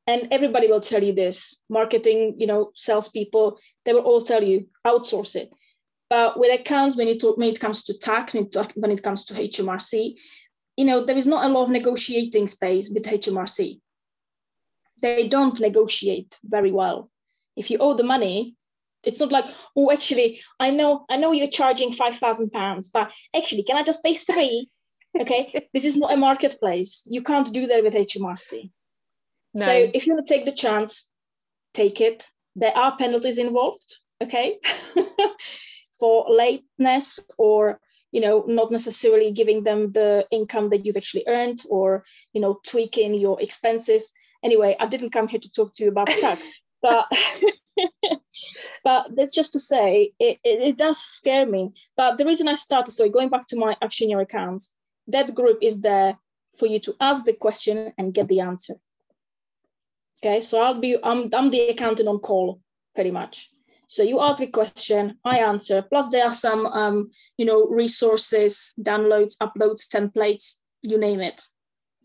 And 0.05 0.27
everybody 0.31 0.67
will 0.67 0.81
tell 0.81 1.01
you 1.01 1.13
this. 1.13 1.61
Marketing 1.69 2.35
you 2.37 2.47
know 2.47 2.71
salespeople 2.75 3.59
they 3.85 3.93
will 3.93 4.01
all 4.01 4.21
tell 4.21 4.43
you 4.43 4.67
outsource 4.85 5.35
it. 5.35 5.49
But 6.09 6.35
it 6.37 6.65
comes 6.65 6.95
when 6.95 7.07
it, 7.07 7.23
when 7.37 7.49
it 7.49 7.59
comes 7.59 7.83
to 7.85 7.97
tax 7.97 8.33
when 8.75 8.91
it 8.91 9.01
comes 9.01 9.25
to 9.25 9.33
hmrc 9.33 10.13
you 10.77 10.85
know 10.85 11.03
there 11.05 11.17
is 11.17 11.25
not 11.25 11.45
a 11.45 11.49
lot 11.49 11.63
of 11.63 11.69
negotiating 11.71 12.45
space 12.45 12.91
with 12.93 13.05
hmrc 13.05 13.79
they 15.03 15.27
don't 15.27 15.59
negotiate 15.59 16.39
very 16.43 16.71
well. 16.71 17.11
If 17.55 17.69
you 17.69 17.77
owe 17.79 17.93
the 17.93 18.11
money 18.15 18.55
it's 19.03 19.19
not 19.19 19.31
like 19.31 19.45
oh 19.75 19.91
actually 19.91 20.41
i 20.59 20.69
know 20.69 21.05
i 21.09 21.17
know 21.17 21.31
you're 21.31 21.47
charging 21.47 21.91
5000 21.91 22.51
pounds 22.51 22.89
but 22.89 23.11
actually 23.35 23.63
can 23.63 23.77
i 23.77 23.83
just 23.83 24.03
pay 24.03 24.15
three? 24.15 24.69
Okay? 25.19 25.67
This 25.73 25.85
is 25.85 25.95
not 25.95 26.11
a 26.11 26.17
marketplace. 26.17 27.03
You 27.05 27.21
can't 27.21 27.53
do 27.53 27.67
that 27.67 27.83
with 27.83 27.93
hmrc 27.93 28.71
no. 29.53 29.65
so 29.65 29.71
if 29.93 30.07
you 30.07 30.13
want 30.13 30.25
to 30.25 30.33
take 30.33 30.45
the 30.45 30.51
chance 30.51 31.09
take 31.73 32.01
it. 32.01 32.27
There 32.55 32.75
are 32.77 32.97
penalties 32.97 33.37
involved 33.37 33.99
okay? 34.21 34.59
For 35.99 36.25
lateness 36.29 37.19
or 37.37 37.79
you 38.11 38.21
know 38.21 38.43
not 38.47 38.71
necessarily 38.71 39.31
giving 39.31 39.63
them 39.63 39.91
the 39.91 40.25
income 40.31 40.69
that 40.69 40.85
you've 40.85 40.97
actually 40.97 41.25
earned 41.27 41.61
or 41.69 42.03
you 42.33 42.41
know 42.41 42.59
tweaking 42.65 43.13
your 43.15 43.41
expenses. 43.41 44.11
Anyway 44.43 44.75
i 44.79 44.85
didn't 44.85 45.11
come 45.11 45.27
here 45.27 45.39
to 45.39 45.51
talk 45.51 45.73
to 45.73 45.83
you 45.83 45.89
about 45.89 46.07
tax 46.07 46.51
but 46.81 47.05
but 48.83 49.07
that's 49.15 49.33
just 49.33 49.53
to 49.53 49.59
say 49.59 50.11
it, 50.19 50.37
it, 50.43 50.61
it, 50.61 50.77
does 50.77 50.99
scare 50.99 51.45
me 51.45 51.71
but 51.95 52.17
the 52.17 52.25
reason 52.25 52.47
i 52.47 52.53
started 52.53 52.91
so 52.91 53.09
going 53.09 53.29
back 53.29 53.45
to 53.47 53.57
my 53.57 53.75
action 53.81 54.09
your 54.09 54.21
accounts 54.21 54.73
that 55.07 55.35
group 55.35 55.57
is 55.61 55.81
there 55.81 56.17
for 56.57 56.67
you 56.67 56.79
to 56.79 56.95
ask 56.99 57.25
the 57.25 57.33
question 57.33 57.93
and 57.97 58.13
get 58.13 58.27
the 58.27 58.41
answer. 58.41 58.75
Okay, 60.23 60.41
so 60.41 60.61
I'll 60.61 60.79
be, 60.79 60.97
I'm, 61.03 61.29
I'm 61.33 61.49
the 61.49 61.69
accountant 61.69 62.07
on 62.07 62.19
call 62.19 62.61
pretty 62.95 63.11
much. 63.11 63.49
So 63.87 64.03
you 64.03 64.21
ask 64.21 64.41
a 64.41 64.47
question, 64.47 65.19
I 65.25 65.39
answer. 65.39 65.81
Plus 65.81 66.09
there 66.09 66.25
are 66.25 66.31
some, 66.31 66.65
um, 66.67 67.11
you 67.37 67.45
know, 67.45 67.67
resources, 67.67 68.73
downloads, 68.81 69.37
uploads, 69.37 69.87
templates, 69.93 70.59
you 70.81 70.97
name 70.97 71.21
it. 71.21 71.41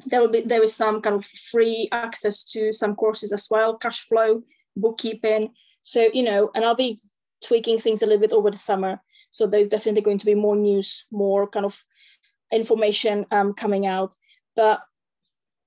There 0.06 0.20
will 0.20 0.28
be 0.28 0.42
there 0.42 0.62
is 0.62 0.74
some 0.74 1.00
kind 1.00 1.16
of 1.16 1.24
free 1.24 1.88
access 1.90 2.44
to 2.52 2.72
some 2.72 2.94
courses 2.94 3.32
as 3.32 3.48
well, 3.50 3.76
cash 3.76 4.00
flow, 4.02 4.42
bookkeeping. 4.80 5.54
So 5.82 6.08
you 6.12 6.22
know, 6.22 6.50
and 6.54 6.64
I'll 6.64 6.74
be 6.74 6.98
tweaking 7.44 7.78
things 7.78 8.02
a 8.02 8.06
little 8.06 8.20
bit 8.20 8.32
over 8.32 8.50
the 8.50 8.58
summer. 8.58 9.00
So 9.30 9.46
there's 9.46 9.68
definitely 9.68 10.02
going 10.02 10.18
to 10.18 10.26
be 10.26 10.34
more 10.34 10.56
news, 10.56 11.06
more 11.10 11.46
kind 11.48 11.66
of 11.66 11.82
information 12.52 13.26
um, 13.30 13.52
coming 13.52 13.86
out. 13.86 14.14
But 14.56 14.80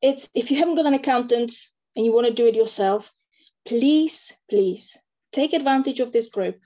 it's 0.02 0.30
if 0.34 0.52
you 0.52 0.58
haven't 0.58 0.76
got 0.76 0.86
an 0.86 0.94
accountant 0.94 1.54
and 1.96 2.06
you 2.06 2.14
want 2.14 2.28
to 2.28 2.34
do 2.34 2.48
it 2.48 2.56
yourself, 2.56 3.14
please, 3.66 4.34
please 4.50 4.98
take 5.32 5.54
advantage 5.54 6.00
of 6.00 6.12
this 6.12 6.30
group 6.30 6.60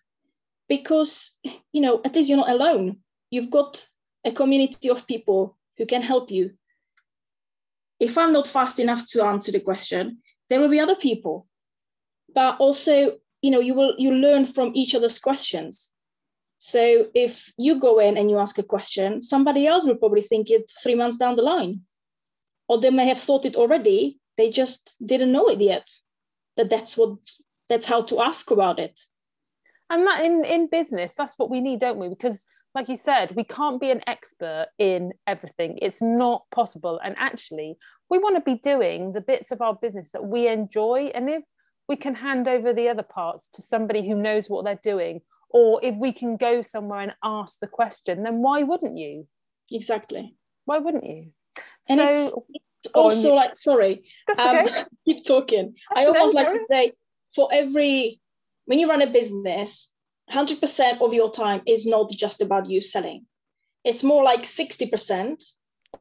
because 0.68 1.38
you 1.74 1.82
know 1.82 2.02
at 2.06 2.16
least 2.16 2.30
you're 2.30 2.38
not 2.38 2.50
alone. 2.50 2.98
You've 3.30 3.52
got 3.52 3.88
a 4.24 4.32
community 4.32 4.90
of 4.90 5.08
people 5.08 5.58
who 5.78 5.86
can 5.86 6.02
help 6.02 6.32
you. 6.32 6.52
If 8.00 8.18
I'm 8.18 8.34
not 8.34 8.48
fast 8.48 8.80
enough 8.80 9.08
to 9.10 9.24
answer 9.24 9.52
the 9.52 9.60
question, 9.60 10.20
there 10.50 10.60
will 10.60 10.70
be 10.70 10.80
other 10.80 10.96
people. 10.96 11.48
But 12.36 12.58
also, 12.60 13.18
you 13.42 13.50
know, 13.50 13.60
you 13.60 13.74
will 13.74 13.96
you 13.98 14.14
learn 14.14 14.46
from 14.46 14.72
each 14.76 14.94
other's 14.94 15.18
questions. 15.18 15.92
So 16.60 17.08
if 17.14 17.54
you 17.58 17.80
go 17.80 18.00
in 18.00 18.18
and 18.18 18.30
you 18.30 18.38
ask 18.38 18.58
a 18.58 18.64
question, 18.64 19.22
somebody 19.22 19.68
else 19.68 19.86
will 19.86 19.96
probably 19.96 20.22
think 20.22 20.50
it 20.50 20.70
three 20.84 20.96
months 20.96 21.18
down 21.18 21.36
the 21.36 21.42
line. 21.42 21.82
Or 22.68 22.80
they 22.80 22.90
may 22.90 23.08
have 23.08 23.20
thought 23.20 23.46
it 23.46 23.56
already, 23.56 24.20
they 24.38 24.50
just 24.50 24.96
didn't 25.06 25.32
know 25.32 25.48
it 25.48 25.62
yet. 25.62 25.88
That 26.58 26.70
that's 26.70 26.98
what 26.98 27.18
that's 27.70 27.86
how 27.86 28.04
to 28.04 28.22
ask 28.22 28.52
about 28.52 28.80
it. 28.80 29.00
And 29.90 30.06
that 30.08 30.24
in, 30.24 30.44
in 30.46 30.68
business, 30.68 31.14
that's 31.14 31.38
what 31.38 31.50
we 31.50 31.62
need, 31.62 31.80
don't 31.80 32.00
we? 32.00 32.10
Because 32.10 32.46
like 32.74 32.90
you 32.90 32.98
said, 32.98 33.36
we 33.36 33.44
can't 33.46 33.80
be 33.80 33.90
an 33.90 34.02
expert 34.06 34.68
in 34.78 35.14
everything. 35.26 35.80
It's 35.82 36.02
not 36.02 36.44
possible. 36.54 37.00
And 37.04 37.16
actually, 37.18 37.78
we 38.10 38.18
want 38.18 38.36
to 38.36 38.42
be 38.42 38.60
doing 38.60 39.14
the 39.14 39.22
bits 39.22 39.52
of 39.52 39.62
our 39.62 39.76
business 39.76 40.10
that 40.10 40.26
we 40.26 40.48
enjoy. 40.48 41.12
And 41.16 41.30
if 41.30 41.44
we 41.88 41.96
can 41.96 42.16
hand 42.16 42.48
over 42.48 42.74
the 42.74 42.90
other 42.90 43.04
parts 43.04 43.48
to 43.54 43.62
somebody 43.62 44.08
who 44.08 44.16
knows 44.16 44.50
what 44.50 44.66
they're 44.66 44.80
doing 44.84 45.22
or 45.50 45.80
if 45.84 45.96
we 45.96 46.12
can 46.12 46.38
go 46.38 46.62
somewhere 46.62 47.02
and 47.02 47.14
ask 47.24 47.60
the 47.60 47.68
question 47.68 48.24
then 48.24 48.42
why 48.42 48.64
wouldn't 48.64 48.98
you? 48.98 49.28
Exactly. 49.72 50.36
Why 50.66 50.80
wouldn't 50.80 51.06
you? 51.06 51.32
And 51.90 52.00
so 52.00 52.08
it's, 52.08 52.32
it's 52.84 52.94
also 52.94 53.32
on. 53.32 53.36
like 53.36 53.56
sorry 53.56 54.04
um, 54.38 54.58
okay. 54.58 54.84
keep 55.06 55.24
talking. 55.24 55.76
That's 55.94 56.02
i 56.02 56.06
almost 56.06 56.36
like 56.36 56.50
to 56.50 56.66
say 56.70 56.94
for 57.34 57.50
every 57.52 58.20
when 58.66 58.80
you 58.80 58.90
run 58.90 59.02
a 59.02 59.08
business 59.08 59.94
100% 60.32 61.02
of 61.02 61.14
your 61.14 61.32
time 61.32 61.62
is 61.68 61.86
not 61.86 62.10
just 62.10 62.42
about 62.42 62.68
you 62.68 62.82
selling. 62.82 63.26
It's 63.84 64.04
more 64.04 64.24
like 64.24 64.42
60% 64.42 65.44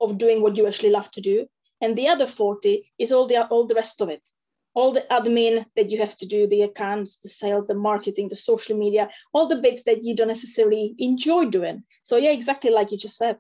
of 0.00 0.16
doing 0.16 0.40
what 0.40 0.56
you 0.56 0.66
actually 0.66 0.88
love 0.88 1.10
to 1.10 1.20
do 1.20 1.46
and 1.80 1.96
the 1.96 2.08
other 2.08 2.26
40 2.26 2.90
is 2.98 3.12
all 3.12 3.26
the 3.26 3.46
all 3.46 3.66
the 3.66 3.74
rest 3.74 4.00
of 4.00 4.08
it 4.08 4.22
all 4.74 4.92
the 4.92 5.06
admin 5.10 5.64
that 5.76 5.90
you 5.90 5.98
have 5.98 6.16
to 6.18 6.26
do, 6.26 6.46
the 6.46 6.62
accounts, 6.62 7.18
the 7.18 7.28
sales, 7.28 7.66
the 7.66 7.74
marketing, 7.74 8.28
the 8.28 8.36
social 8.36 8.76
media, 8.76 9.08
all 9.32 9.46
the 9.46 9.56
bits 9.56 9.84
that 9.84 10.02
you 10.02 10.14
don't 10.14 10.28
necessarily 10.28 10.94
enjoy 10.98 11.46
doing. 11.46 11.84
So, 12.02 12.16
yeah, 12.16 12.32
exactly 12.32 12.70
like 12.70 12.90
you 12.90 12.98
just 12.98 13.16
said. 13.16 13.38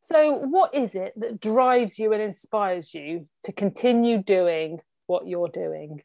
So, 0.00 0.32
what 0.34 0.74
is 0.74 0.94
it 0.94 1.12
that 1.16 1.40
drives 1.40 1.98
you 1.98 2.12
and 2.12 2.22
inspires 2.22 2.94
you 2.94 3.28
to 3.44 3.52
continue 3.52 4.22
doing 4.22 4.80
what 5.06 5.26
you're 5.26 5.48
doing? 5.48 6.02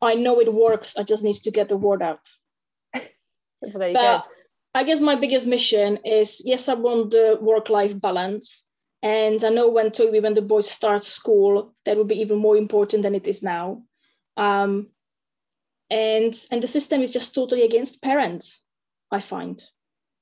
I 0.00 0.14
know 0.14 0.40
it 0.40 0.52
works. 0.52 0.96
I 0.96 1.02
just 1.02 1.24
need 1.24 1.34
to 1.34 1.50
get 1.50 1.68
the 1.68 1.76
word 1.76 2.02
out. 2.02 2.28
well, 2.94 3.72
there 3.74 3.88
you 3.88 3.94
but 3.94 4.18
go. 4.18 4.24
I 4.74 4.84
guess 4.84 5.00
my 5.00 5.16
biggest 5.16 5.46
mission 5.46 5.98
is 6.04 6.42
yes, 6.44 6.68
I 6.68 6.74
want 6.74 7.10
the 7.10 7.38
work 7.40 7.68
life 7.68 7.98
balance. 8.00 8.66
And 9.02 9.44
I 9.44 9.48
know 9.50 9.68
when 9.68 9.90
Toby, 9.92 10.20
when 10.20 10.34
the 10.34 10.42
boys 10.42 10.68
start 10.68 11.04
school, 11.04 11.74
that 11.84 11.96
will 11.96 12.04
be 12.04 12.20
even 12.20 12.38
more 12.38 12.56
important 12.56 13.02
than 13.02 13.14
it 13.14 13.26
is 13.28 13.42
now. 13.42 13.82
Um, 14.36 14.88
and 15.90 16.34
and 16.50 16.62
the 16.62 16.66
system 16.66 17.00
is 17.00 17.12
just 17.12 17.34
totally 17.34 17.62
against 17.62 18.02
parents. 18.02 18.62
I 19.10 19.20
find, 19.20 19.62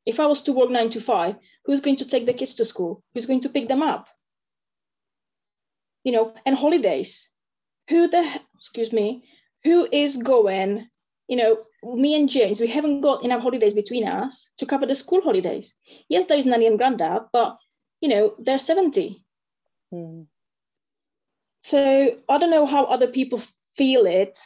if 0.04 0.20
I 0.20 0.26
was 0.26 0.42
to 0.42 0.52
work 0.52 0.70
nine 0.70 0.90
to 0.90 1.00
five, 1.00 1.36
who's 1.64 1.80
going 1.80 1.96
to 1.96 2.08
take 2.08 2.26
the 2.26 2.34
kids 2.34 2.54
to 2.56 2.64
school? 2.64 3.02
Who's 3.14 3.26
going 3.26 3.40
to 3.40 3.48
pick 3.48 3.68
them 3.68 3.82
up? 3.82 4.08
You 6.04 6.12
know, 6.12 6.34
and 6.44 6.56
holidays. 6.56 7.30
Who 7.88 8.08
the 8.08 8.40
excuse 8.54 8.92
me? 8.92 9.24
Who 9.64 9.88
is 9.90 10.16
going? 10.16 10.88
You 11.28 11.36
know, 11.36 11.58
me 11.82 12.14
and 12.14 12.28
James, 12.28 12.60
we 12.60 12.68
haven't 12.68 13.00
got 13.00 13.24
enough 13.24 13.42
holidays 13.42 13.74
between 13.74 14.06
us 14.06 14.52
to 14.58 14.66
cover 14.66 14.86
the 14.86 14.94
school 14.94 15.20
holidays. 15.20 15.74
Yes, 16.08 16.26
there 16.26 16.38
is 16.38 16.46
nanny 16.46 16.66
and 16.66 16.78
granddad, 16.78 17.22
but 17.32 17.58
you 18.06 18.14
know, 18.14 18.34
they're 18.38 18.58
70. 18.58 19.20
Mm. 19.92 20.26
So 21.64 22.18
I 22.28 22.38
don't 22.38 22.52
know 22.52 22.64
how 22.64 22.84
other 22.84 23.08
people 23.08 23.42
feel 23.76 24.06
it, 24.06 24.38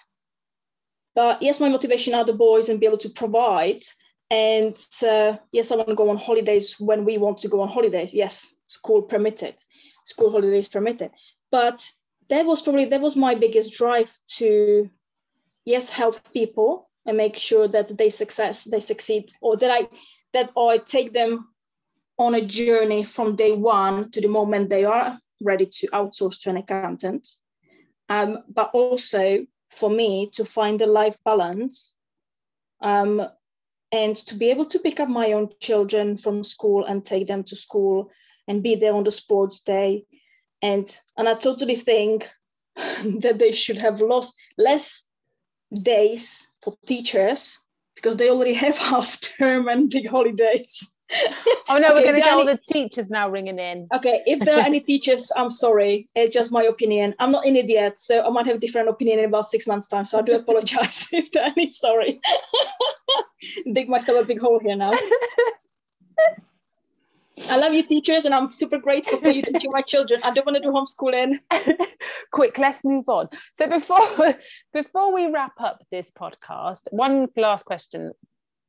but 1.14 1.42
yes, 1.42 1.60
my 1.60 1.68
motivation 1.68 2.14
are 2.14 2.24
the 2.24 2.32
boys 2.32 2.70
and 2.70 2.80
be 2.80 2.86
able 2.86 3.04
to 3.04 3.10
provide. 3.10 3.82
And 4.30 4.74
uh, 5.06 5.36
yes, 5.52 5.70
I 5.70 5.76
want 5.76 5.88
to 5.88 5.94
go 5.94 6.08
on 6.08 6.16
holidays 6.16 6.80
when 6.80 7.04
we 7.04 7.18
want 7.18 7.38
to 7.38 7.48
go 7.48 7.60
on 7.60 7.68
holidays. 7.68 8.14
Yes, 8.14 8.50
school 8.66 9.02
permitted, 9.02 9.56
school 10.04 10.30
holidays 10.30 10.68
permitted. 10.68 11.10
But 11.50 11.86
that 12.30 12.46
was 12.46 12.62
probably 12.62 12.86
that 12.86 13.02
was 13.02 13.14
my 13.14 13.34
biggest 13.34 13.76
drive 13.76 14.10
to, 14.38 14.88
yes, 15.66 15.90
help 15.90 16.32
people 16.32 16.88
and 17.04 17.18
make 17.18 17.36
sure 17.36 17.68
that 17.68 17.98
they 17.98 18.08
success, 18.08 18.64
they 18.64 18.80
succeed, 18.80 19.30
or 19.42 19.58
that 19.58 19.70
I 19.70 19.88
that 20.32 20.52
I 20.56 20.78
take 20.78 21.12
them 21.12 21.48
on 22.20 22.34
a 22.34 22.44
journey 22.44 23.02
from 23.02 23.34
day 23.34 23.56
one 23.56 24.10
to 24.10 24.20
the 24.20 24.28
moment 24.28 24.68
they 24.68 24.84
are 24.84 25.18
ready 25.40 25.64
to 25.64 25.86
outsource 25.94 26.38
to 26.42 26.50
an 26.50 26.58
accountant. 26.58 27.26
Um, 28.10 28.44
but 28.46 28.70
also 28.74 29.46
for 29.70 29.88
me 29.88 30.30
to 30.34 30.44
find 30.44 30.82
a 30.82 30.86
life 30.86 31.16
balance 31.24 31.96
um, 32.82 33.26
and 33.90 34.14
to 34.14 34.34
be 34.34 34.50
able 34.50 34.66
to 34.66 34.78
pick 34.80 35.00
up 35.00 35.08
my 35.08 35.32
own 35.32 35.48
children 35.60 36.14
from 36.16 36.44
school 36.44 36.84
and 36.84 37.02
take 37.02 37.26
them 37.26 37.42
to 37.44 37.56
school 37.56 38.10
and 38.46 38.62
be 38.62 38.74
there 38.74 38.94
on 38.94 39.04
the 39.04 39.10
sports 39.10 39.60
day. 39.60 40.04
And, 40.60 40.94
and 41.16 41.26
I 41.26 41.34
totally 41.34 41.76
think 41.76 42.28
that 42.76 43.38
they 43.38 43.52
should 43.52 43.78
have 43.78 44.02
lost 44.02 44.34
less 44.58 45.06
days 45.72 46.46
for 46.62 46.76
teachers 46.84 47.58
because 47.94 48.18
they 48.18 48.28
already 48.28 48.54
have 48.66 48.76
half 48.76 49.18
term 49.38 49.68
and 49.68 49.88
big 49.88 50.06
holidays. 50.06 50.94
Oh 51.68 51.78
no, 51.78 51.78
okay, 51.78 51.94
we're 51.94 52.00
going 52.02 52.14
to 52.14 52.20
get 52.20 52.34
all 52.34 52.44
the 52.44 52.58
teachers 52.66 53.10
now 53.10 53.28
ringing 53.28 53.58
in. 53.58 53.88
Okay, 53.94 54.22
if 54.26 54.40
there 54.40 54.56
are 54.56 54.62
any 54.62 54.80
teachers, 54.90 55.30
I'm 55.36 55.50
sorry. 55.50 56.08
It's 56.14 56.34
just 56.34 56.52
my 56.52 56.62
opinion. 56.62 57.14
I'm 57.18 57.32
not 57.32 57.46
in 57.46 57.56
it 57.56 57.68
yet, 57.68 57.98
so 57.98 58.24
I 58.24 58.30
might 58.30 58.46
have 58.46 58.56
a 58.56 58.60
different 58.60 58.88
opinion 58.88 59.18
in 59.20 59.24
about 59.26 59.46
six 59.46 59.66
months' 59.66 59.88
time. 59.88 60.04
So 60.04 60.18
I 60.18 60.22
do 60.22 60.34
apologize 60.34 61.08
if 61.12 61.30
there 61.32 61.44
are 61.44 61.52
any. 61.56 61.70
Sorry. 61.70 62.20
Dig 63.72 63.88
myself 63.88 64.22
a 64.22 64.26
big 64.26 64.40
hole 64.40 64.60
here 64.62 64.76
now. 64.76 64.92
I 67.48 67.56
love 67.56 67.72
you, 67.72 67.82
teachers, 67.82 68.26
and 68.26 68.34
I'm 68.34 68.50
super 68.50 68.78
grateful 68.78 69.18
for 69.18 69.30
you 69.30 69.42
teaching 69.42 69.72
my 69.72 69.80
children. 69.80 70.20
I 70.22 70.32
don't 70.32 70.44
want 70.44 70.56
to 70.56 70.62
do 70.62 70.70
homeschooling. 70.70 71.38
Quick, 72.32 72.58
let's 72.58 72.84
move 72.84 73.08
on. 73.08 73.28
So 73.54 73.66
before 73.66 74.36
before 74.72 75.12
we 75.12 75.30
wrap 75.30 75.54
up 75.58 75.82
this 75.90 76.10
podcast, 76.10 76.82
one 76.90 77.28
last 77.36 77.64
question 77.64 78.12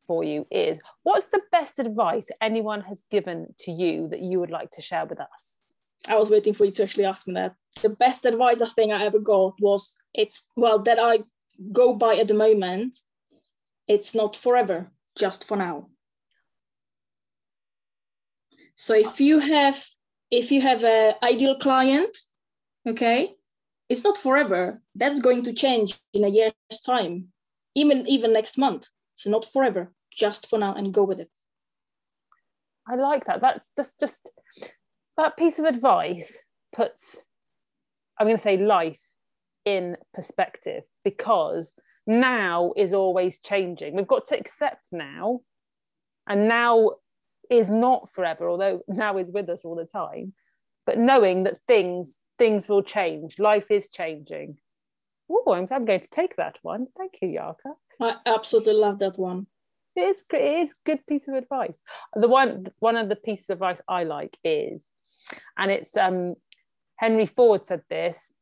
for 0.07 0.23
you 0.23 0.45
is: 0.51 0.79
What's 1.03 1.27
the 1.27 1.41
best 1.51 1.79
advice 1.79 2.29
anyone 2.41 2.81
has 2.81 3.03
given 3.11 3.53
to 3.59 3.71
you 3.71 4.07
that 4.09 4.21
you 4.21 4.39
would 4.39 4.51
like 4.51 4.71
to 4.71 4.81
share 4.81 5.05
with 5.05 5.19
us? 5.19 5.57
I 6.07 6.15
was 6.15 6.29
waiting 6.29 6.53
for 6.53 6.65
you 6.65 6.71
to 6.71 6.83
actually 6.83 7.05
ask 7.05 7.27
me 7.27 7.35
that. 7.35 7.55
The 7.81 7.89
best 7.89 8.25
advice 8.25 8.61
I 8.61 8.67
think 8.67 8.91
I 8.91 9.05
ever 9.05 9.19
got 9.19 9.53
was 9.59 9.95
it's 10.13 10.47
well 10.55 10.79
that 10.79 10.99
I 10.99 11.19
go 11.71 11.93
by 11.93 12.15
at 12.15 12.27
the 12.27 12.33
moment. 12.33 12.97
It's 13.87 14.15
not 14.15 14.35
forever, 14.35 14.87
just 15.17 15.47
for 15.47 15.57
now. 15.57 15.89
So 18.75 18.95
if 18.95 19.21
you 19.21 19.39
have 19.39 19.83
if 20.31 20.51
you 20.51 20.61
have 20.61 20.83
an 20.83 21.13
ideal 21.21 21.55
client, 21.55 22.17
okay, 22.87 23.29
it's 23.89 24.03
not 24.03 24.17
forever. 24.17 24.81
That's 24.95 25.21
going 25.21 25.43
to 25.43 25.53
change 25.53 25.99
in 26.13 26.23
a 26.23 26.29
year's 26.29 26.81
time, 26.85 27.27
even 27.75 28.07
even 28.07 28.33
next 28.33 28.57
month. 28.57 28.87
So 29.21 29.29
not 29.29 29.45
forever, 29.45 29.91
just 30.11 30.49
for 30.49 30.57
now, 30.57 30.73
and 30.73 30.91
go 30.91 31.03
with 31.03 31.19
it. 31.19 31.29
I 32.87 32.95
like 32.95 33.25
that. 33.25 33.39
That's 33.39 33.69
just 33.77 33.99
just 33.99 34.31
that 35.15 35.37
piece 35.37 35.59
of 35.59 35.65
advice 35.65 36.39
puts 36.73 37.23
I'm 38.17 38.25
going 38.25 38.37
to 38.37 38.41
say 38.41 38.57
life 38.57 38.99
in 39.63 39.95
perspective 40.13 40.83
because 41.03 41.71
now 42.07 42.73
is 42.75 42.95
always 42.95 43.39
changing. 43.39 43.95
We've 43.95 44.07
got 44.07 44.25
to 44.27 44.39
accept 44.39 44.87
now, 44.91 45.41
and 46.27 46.47
now 46.47 46.93
is 47.51 47.69
not 47.69 48.11
forever, 48.11 48.49
although 48.49 48.81
now 48.87 49.19
is 49.19 49.31
with 49.31 49.49
us 49.49 49.61
all 49.63 49.75
the 49.75 49.85
time. 49.85 50.33
But 50.87 50.97
knowing 50.97 51.43
that 51.43 51.59
things 51.67 52.19
things 52.39 52.67
will 52.67 52.81
change, 52.81 53.37
life 53.37 53.69
is 53.69 53.91
changing. 53.91 54.57
Oh, 55.29 55.53
I'm, 55.53 55.67
I'm 55.69 55.85
going 55.85 56.01
to 56.01 56.09
take 56.09 56.37
that 56.37 56.57
one. 56.63 56.87
Thank 56.97 57.13
you, 57.21 57.29
Jarka. 57.39 57.73
I 58.01 58.15
absolutely 58.25 58.73
love 58.73 58.99
that 58.99 59.17
one. 59.17 59.47
It 59.95 60.01
is 60.01 60.23
great. 60.27 60.43
It 60.43 60.67
is 60.67 60.73
good 60.85 61.05
piece 61.05 61.27
of 61.27 61.35
advice. 61.35 61.73
The 62.15 62.27
one 62.27 62.67
one 62.79 62.97
of 62.97 63.09
the 63.09 63.15
pieces 63.15 63.49
of 63.49 63.57
advice 63.57 63.81
I 63.87 64.03
like 64.03 64.37
is, 64.43 64.89
and 65.57 65.71
it's 65.71 65.95
um 65.95 66.35
Henry 66.95 67.25
Ford 67.25 67.65
said 67.65 67.83
this. 67.89 68.33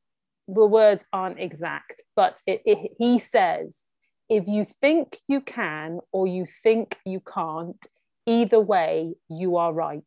The 0.47 0.65
words 0.65 1.05
aren't 1.13 1.39
exact, 1.39 2.01
but 2.15 2.41
it, 2.47 2.63
it, 2.65 2.93
he 2.97 3.19
says, 3.19 3.83
if 4.29 4.47
you 4.47 4.65
think 4.81 5.19
you 5.27 5.41
can 5.41 5.99
or 6.11 6.25
you 6.25 6.47
think 6.63 6.97
you 7.05 7.19
can't, 7.19 7.85
either 8.25 8.59
way 8.59 9.13
you 9.27 9.57
are 9.57 9.73
right 9.73 10.03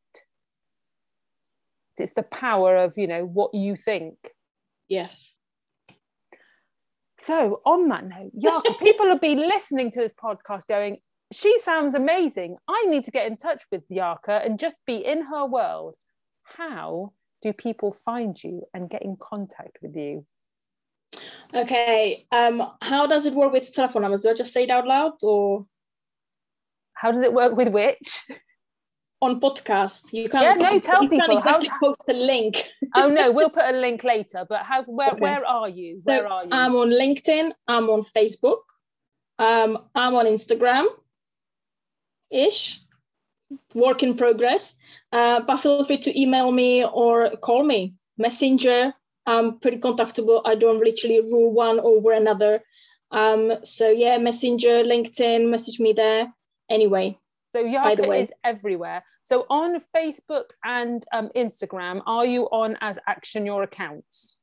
it's 1.96 2.12
the 2.14 2.22
power 2.22 2.76
of 2.76 2.92
you 2.96 3.06
know 3.06 3.24
what 3.24 3.54
you 3.54 3.76
think 3.76 4.16
yes 4.88 5.34
so 7.22 7.60
on 7.64 7.88
that 7.88 8.06
note 8.06 8.32
Jarka, 8.38 8.78
people 8.78 9.06
will 9.06 9.18
be 9.18 9.34
listening 9.34 9.90
to 9.92 10.00
this 10.00 10.12
podcast 10.12 10.66
going 10.66 10.98
she 11.32 11.58
sounds 11.60 11.94
amazing. 11.94 12.56
I 12.68 12.84
need 12.88 13.06
to 13.06 13.10
get 13.10 13.26
in 13.26 13.36
touch 13.36 13.62
with 13.72 13.88
Jarka 13.88 14.44
and 14.44 14.58
just 14.58 14.76
be 14.86 14.96
in 14.96 15.22
her 15.22 15.46
world. 15.46 15.94
How 16.42 17.12
do 17.40 17.52
people 17.52 17.96
find 18.04 18.40
you 18.42 18.64
and 18.74 18.90
get 18.90 19.02
in 19.02 19.16
contact 19.16 19.78
with 19.82 19.96
you? 19.96 20.26
Okay 21.54 22.26
um 22.32 22.62
how 22.80 23.06
does 23.06 23.26
it 23.26 23.34
work 23.34 23.52
with 23.52 23.70
telephone 23.72 24.02
numbers 24.02 24.22
do 24.22 24.30
i 24.30 24.34
just 24.34 24.52
say 24.52 24.64
it 24.64 24.70
out 24.70 24.86
loud 24.86 25.12
or? 25.22 25.66
How 26.94 27.12
does 27.12 27.22
it 27.22 27.34
work 27.34 27.56
with 27.56 27.68
which? 27.68 28.24
On 29.22 29.40
podcast, 29.40 30.12
you 30.12 30.28
can't. 30.28 30.44
Yeah, 30.44 30.54
no, 30.54 30.80
tell 30.80 31.08
people 31.08 31.38
exactly 31.38 31.68
how. 31.68 31.78
Post 31.80 32.02
a 32.08 32.12
link. 32.12 32.56
oh 32.96 33.06
no, 33.08 33.30
we'll 33.30 33.50
put 33.50 33.64
a 33.64 33.78
link 33.86 34.02
later. 34.02 34.44
But 34.48 34.62
how? 34.62 34.82
Where? 34.82 35.12
Okay. 35.12 35.20
Where 35.20 35.46
are 35.46 35.68
you? 35.68 36.00
Where 36.02 36.24
so 36.24 36.28
are 36.28 36.42
you? 36.42 36.50
I'm 36.52 36.74
on 36.74 36.90
LinkedIn. 36.90 37.52
I'm 37.68 37.88
on 37.88 38.02
Facebook. 38.02 38.62
Um, 39.38 39.78
I'm 39.94 40.16
on 40.16 40.26
Instagram. 40.26 40.86
Ish. 42.30 42.80
Work 43.74 44.02
in 44.02 44.14
progress. 44.16 44.74
Uh, 45.12 45.40
but 45.40 45.58
feel 45.58 45.84
free 45.84 45.98
to 45.98 46.20
email 46.20 46.50
me 46.50 46.84
or 46.84 47.30
call 47.36 47.62
me. 47.62 47.94
Messenger. 48.18 48.92
I'm 49.26 49.60
pretty 49.60 49.78
contactable. 49.78 50.42
I 50.44 50.56
don't 50.56 50.78
literally 50.78 51.20
rule 51.20 51.52
one 51.52 51.78
over 51.78 52.12
another. 52.12 52.64
Um, 53.12 53.52
so 53.62 53.90
yeah, 53.90 54.18
Messenger, 54.18 54.82
LinkedIn, 54.82 55.48
message 55.48 55.78
me 55.78 55.92
there 55.92 56.32
anyway. 56.70 57.18
So 57.54 57.64
Jarka 57.64 58.20
is 58.20 58.32
everywhere. 58.44 59.04
So 59.24 59.46
on 59.50 59.80
Facebook 59.94 60.50
and 60.64 61.04
um, 61.12 61.28
Instagram, 61.36 62.02
are 62.06 62.24
you 62.24 62.44
on 62.44 62.78
as 62.80 62.98
Action 63.06 63.44
Your 63.44 63.62
Accounts? 63.62 64.36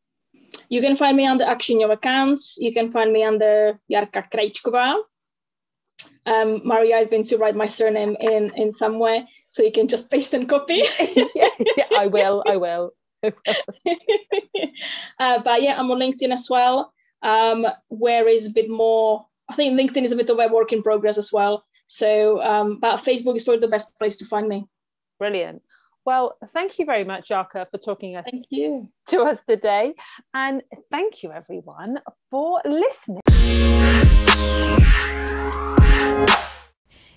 You 0.69 0.81
can 0.81 0.95
find 0.95 1.17
me 1.17 1.25
under 1.25 1.43
Action 1.43 1.79
Your 1.79 1.91
Accounts. 1.91 2.57
You 2.59 2.71
can 2.71 2.91
find 2.91 3.11
me 3.11 3.23
under 3.23 3.79
Jarka 3.91 4.29
Krejčková. 4.31 4.97
Um, 6.25 6.61
Maria 6.63 6.95
has 6.97 7.07
been 7.07 7.23
to 7.23 7.37
write 7.37 7.55
my 7.55 7.65
surname 7.65 8.15
in 8.19 8.51
in 8.55 8.71
somewhere, 8.73 9.25
so 9.51 9.63
you 9.63 9.71
can 9.71 9.87
just 9.87 10.11
paste 10.11 10.33
and 10.33 10.47
copy. 10.47 10.83
yeah, 11.15 11.25
yeah, 11.77 11.89
I 11.97 12.07
will. 12.07 12.43
I 12.47 12.57
will. 12.57 12.93
uh, 13.23 13.31
but 15.43 15.61
yeah, 15.61 15.75
I'm 15.77 15.91
on 15.91 15.99
LinkedIn 15.99 16.31
as 16.31 16.47
well, 16.49 16.93
um, 17.23 17.65
where 17.87 18.27
is 18.29 18.47
a 18.47 18.51
bit 18.51 18.69
more. 18.69 19.25
I 19.49 19.55
think 19.55 19.79
LinkedIn 19.79 20.03
is 20.03 20.11
a 20.11 20.15
bit 20.15 20.29
of 20.29 20.37
a 20.37 20.47
work 20.47 20.71
in 20.71 20.83
progress 20.83 21.17
as 21.17 21.33
well. 21.33 21.65
So, 21.91 22.39
um, 22.43 22.78
but 22.80 22.97
Facebook 22.97 23.36
is 23.36 23.43
probably 23.43 23.62
the 23.62 23.67
best 23.67 23.97
place 23.97 24.15
to 24.17 24.25
find 24.25 24.47
me. 24.47 24.67
Brilliant. 25.17 25.63
Well, 26.06 26.38
thank 26.54 26.78
you 26.78 26.86
very 26.86 27.04
much, 27.04 27.30
Jarka, 27.30 27.65
for 27.71 27.80
talking 27.80 28.15
us 28.15 28.28
thank 28.30 28.45
you. 28.52 28.88
to 29.08 29.21
us 29.21 29.39
today. 29.47 29.95
And 30.36 30.62
thank 30.91 31.23
you, 31.23 31.32
everyone, 31.32 31.97
for 32.30 32.62
listening. 32.63 33.21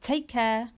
Take 0.00 0.28
care. 0.28 0.70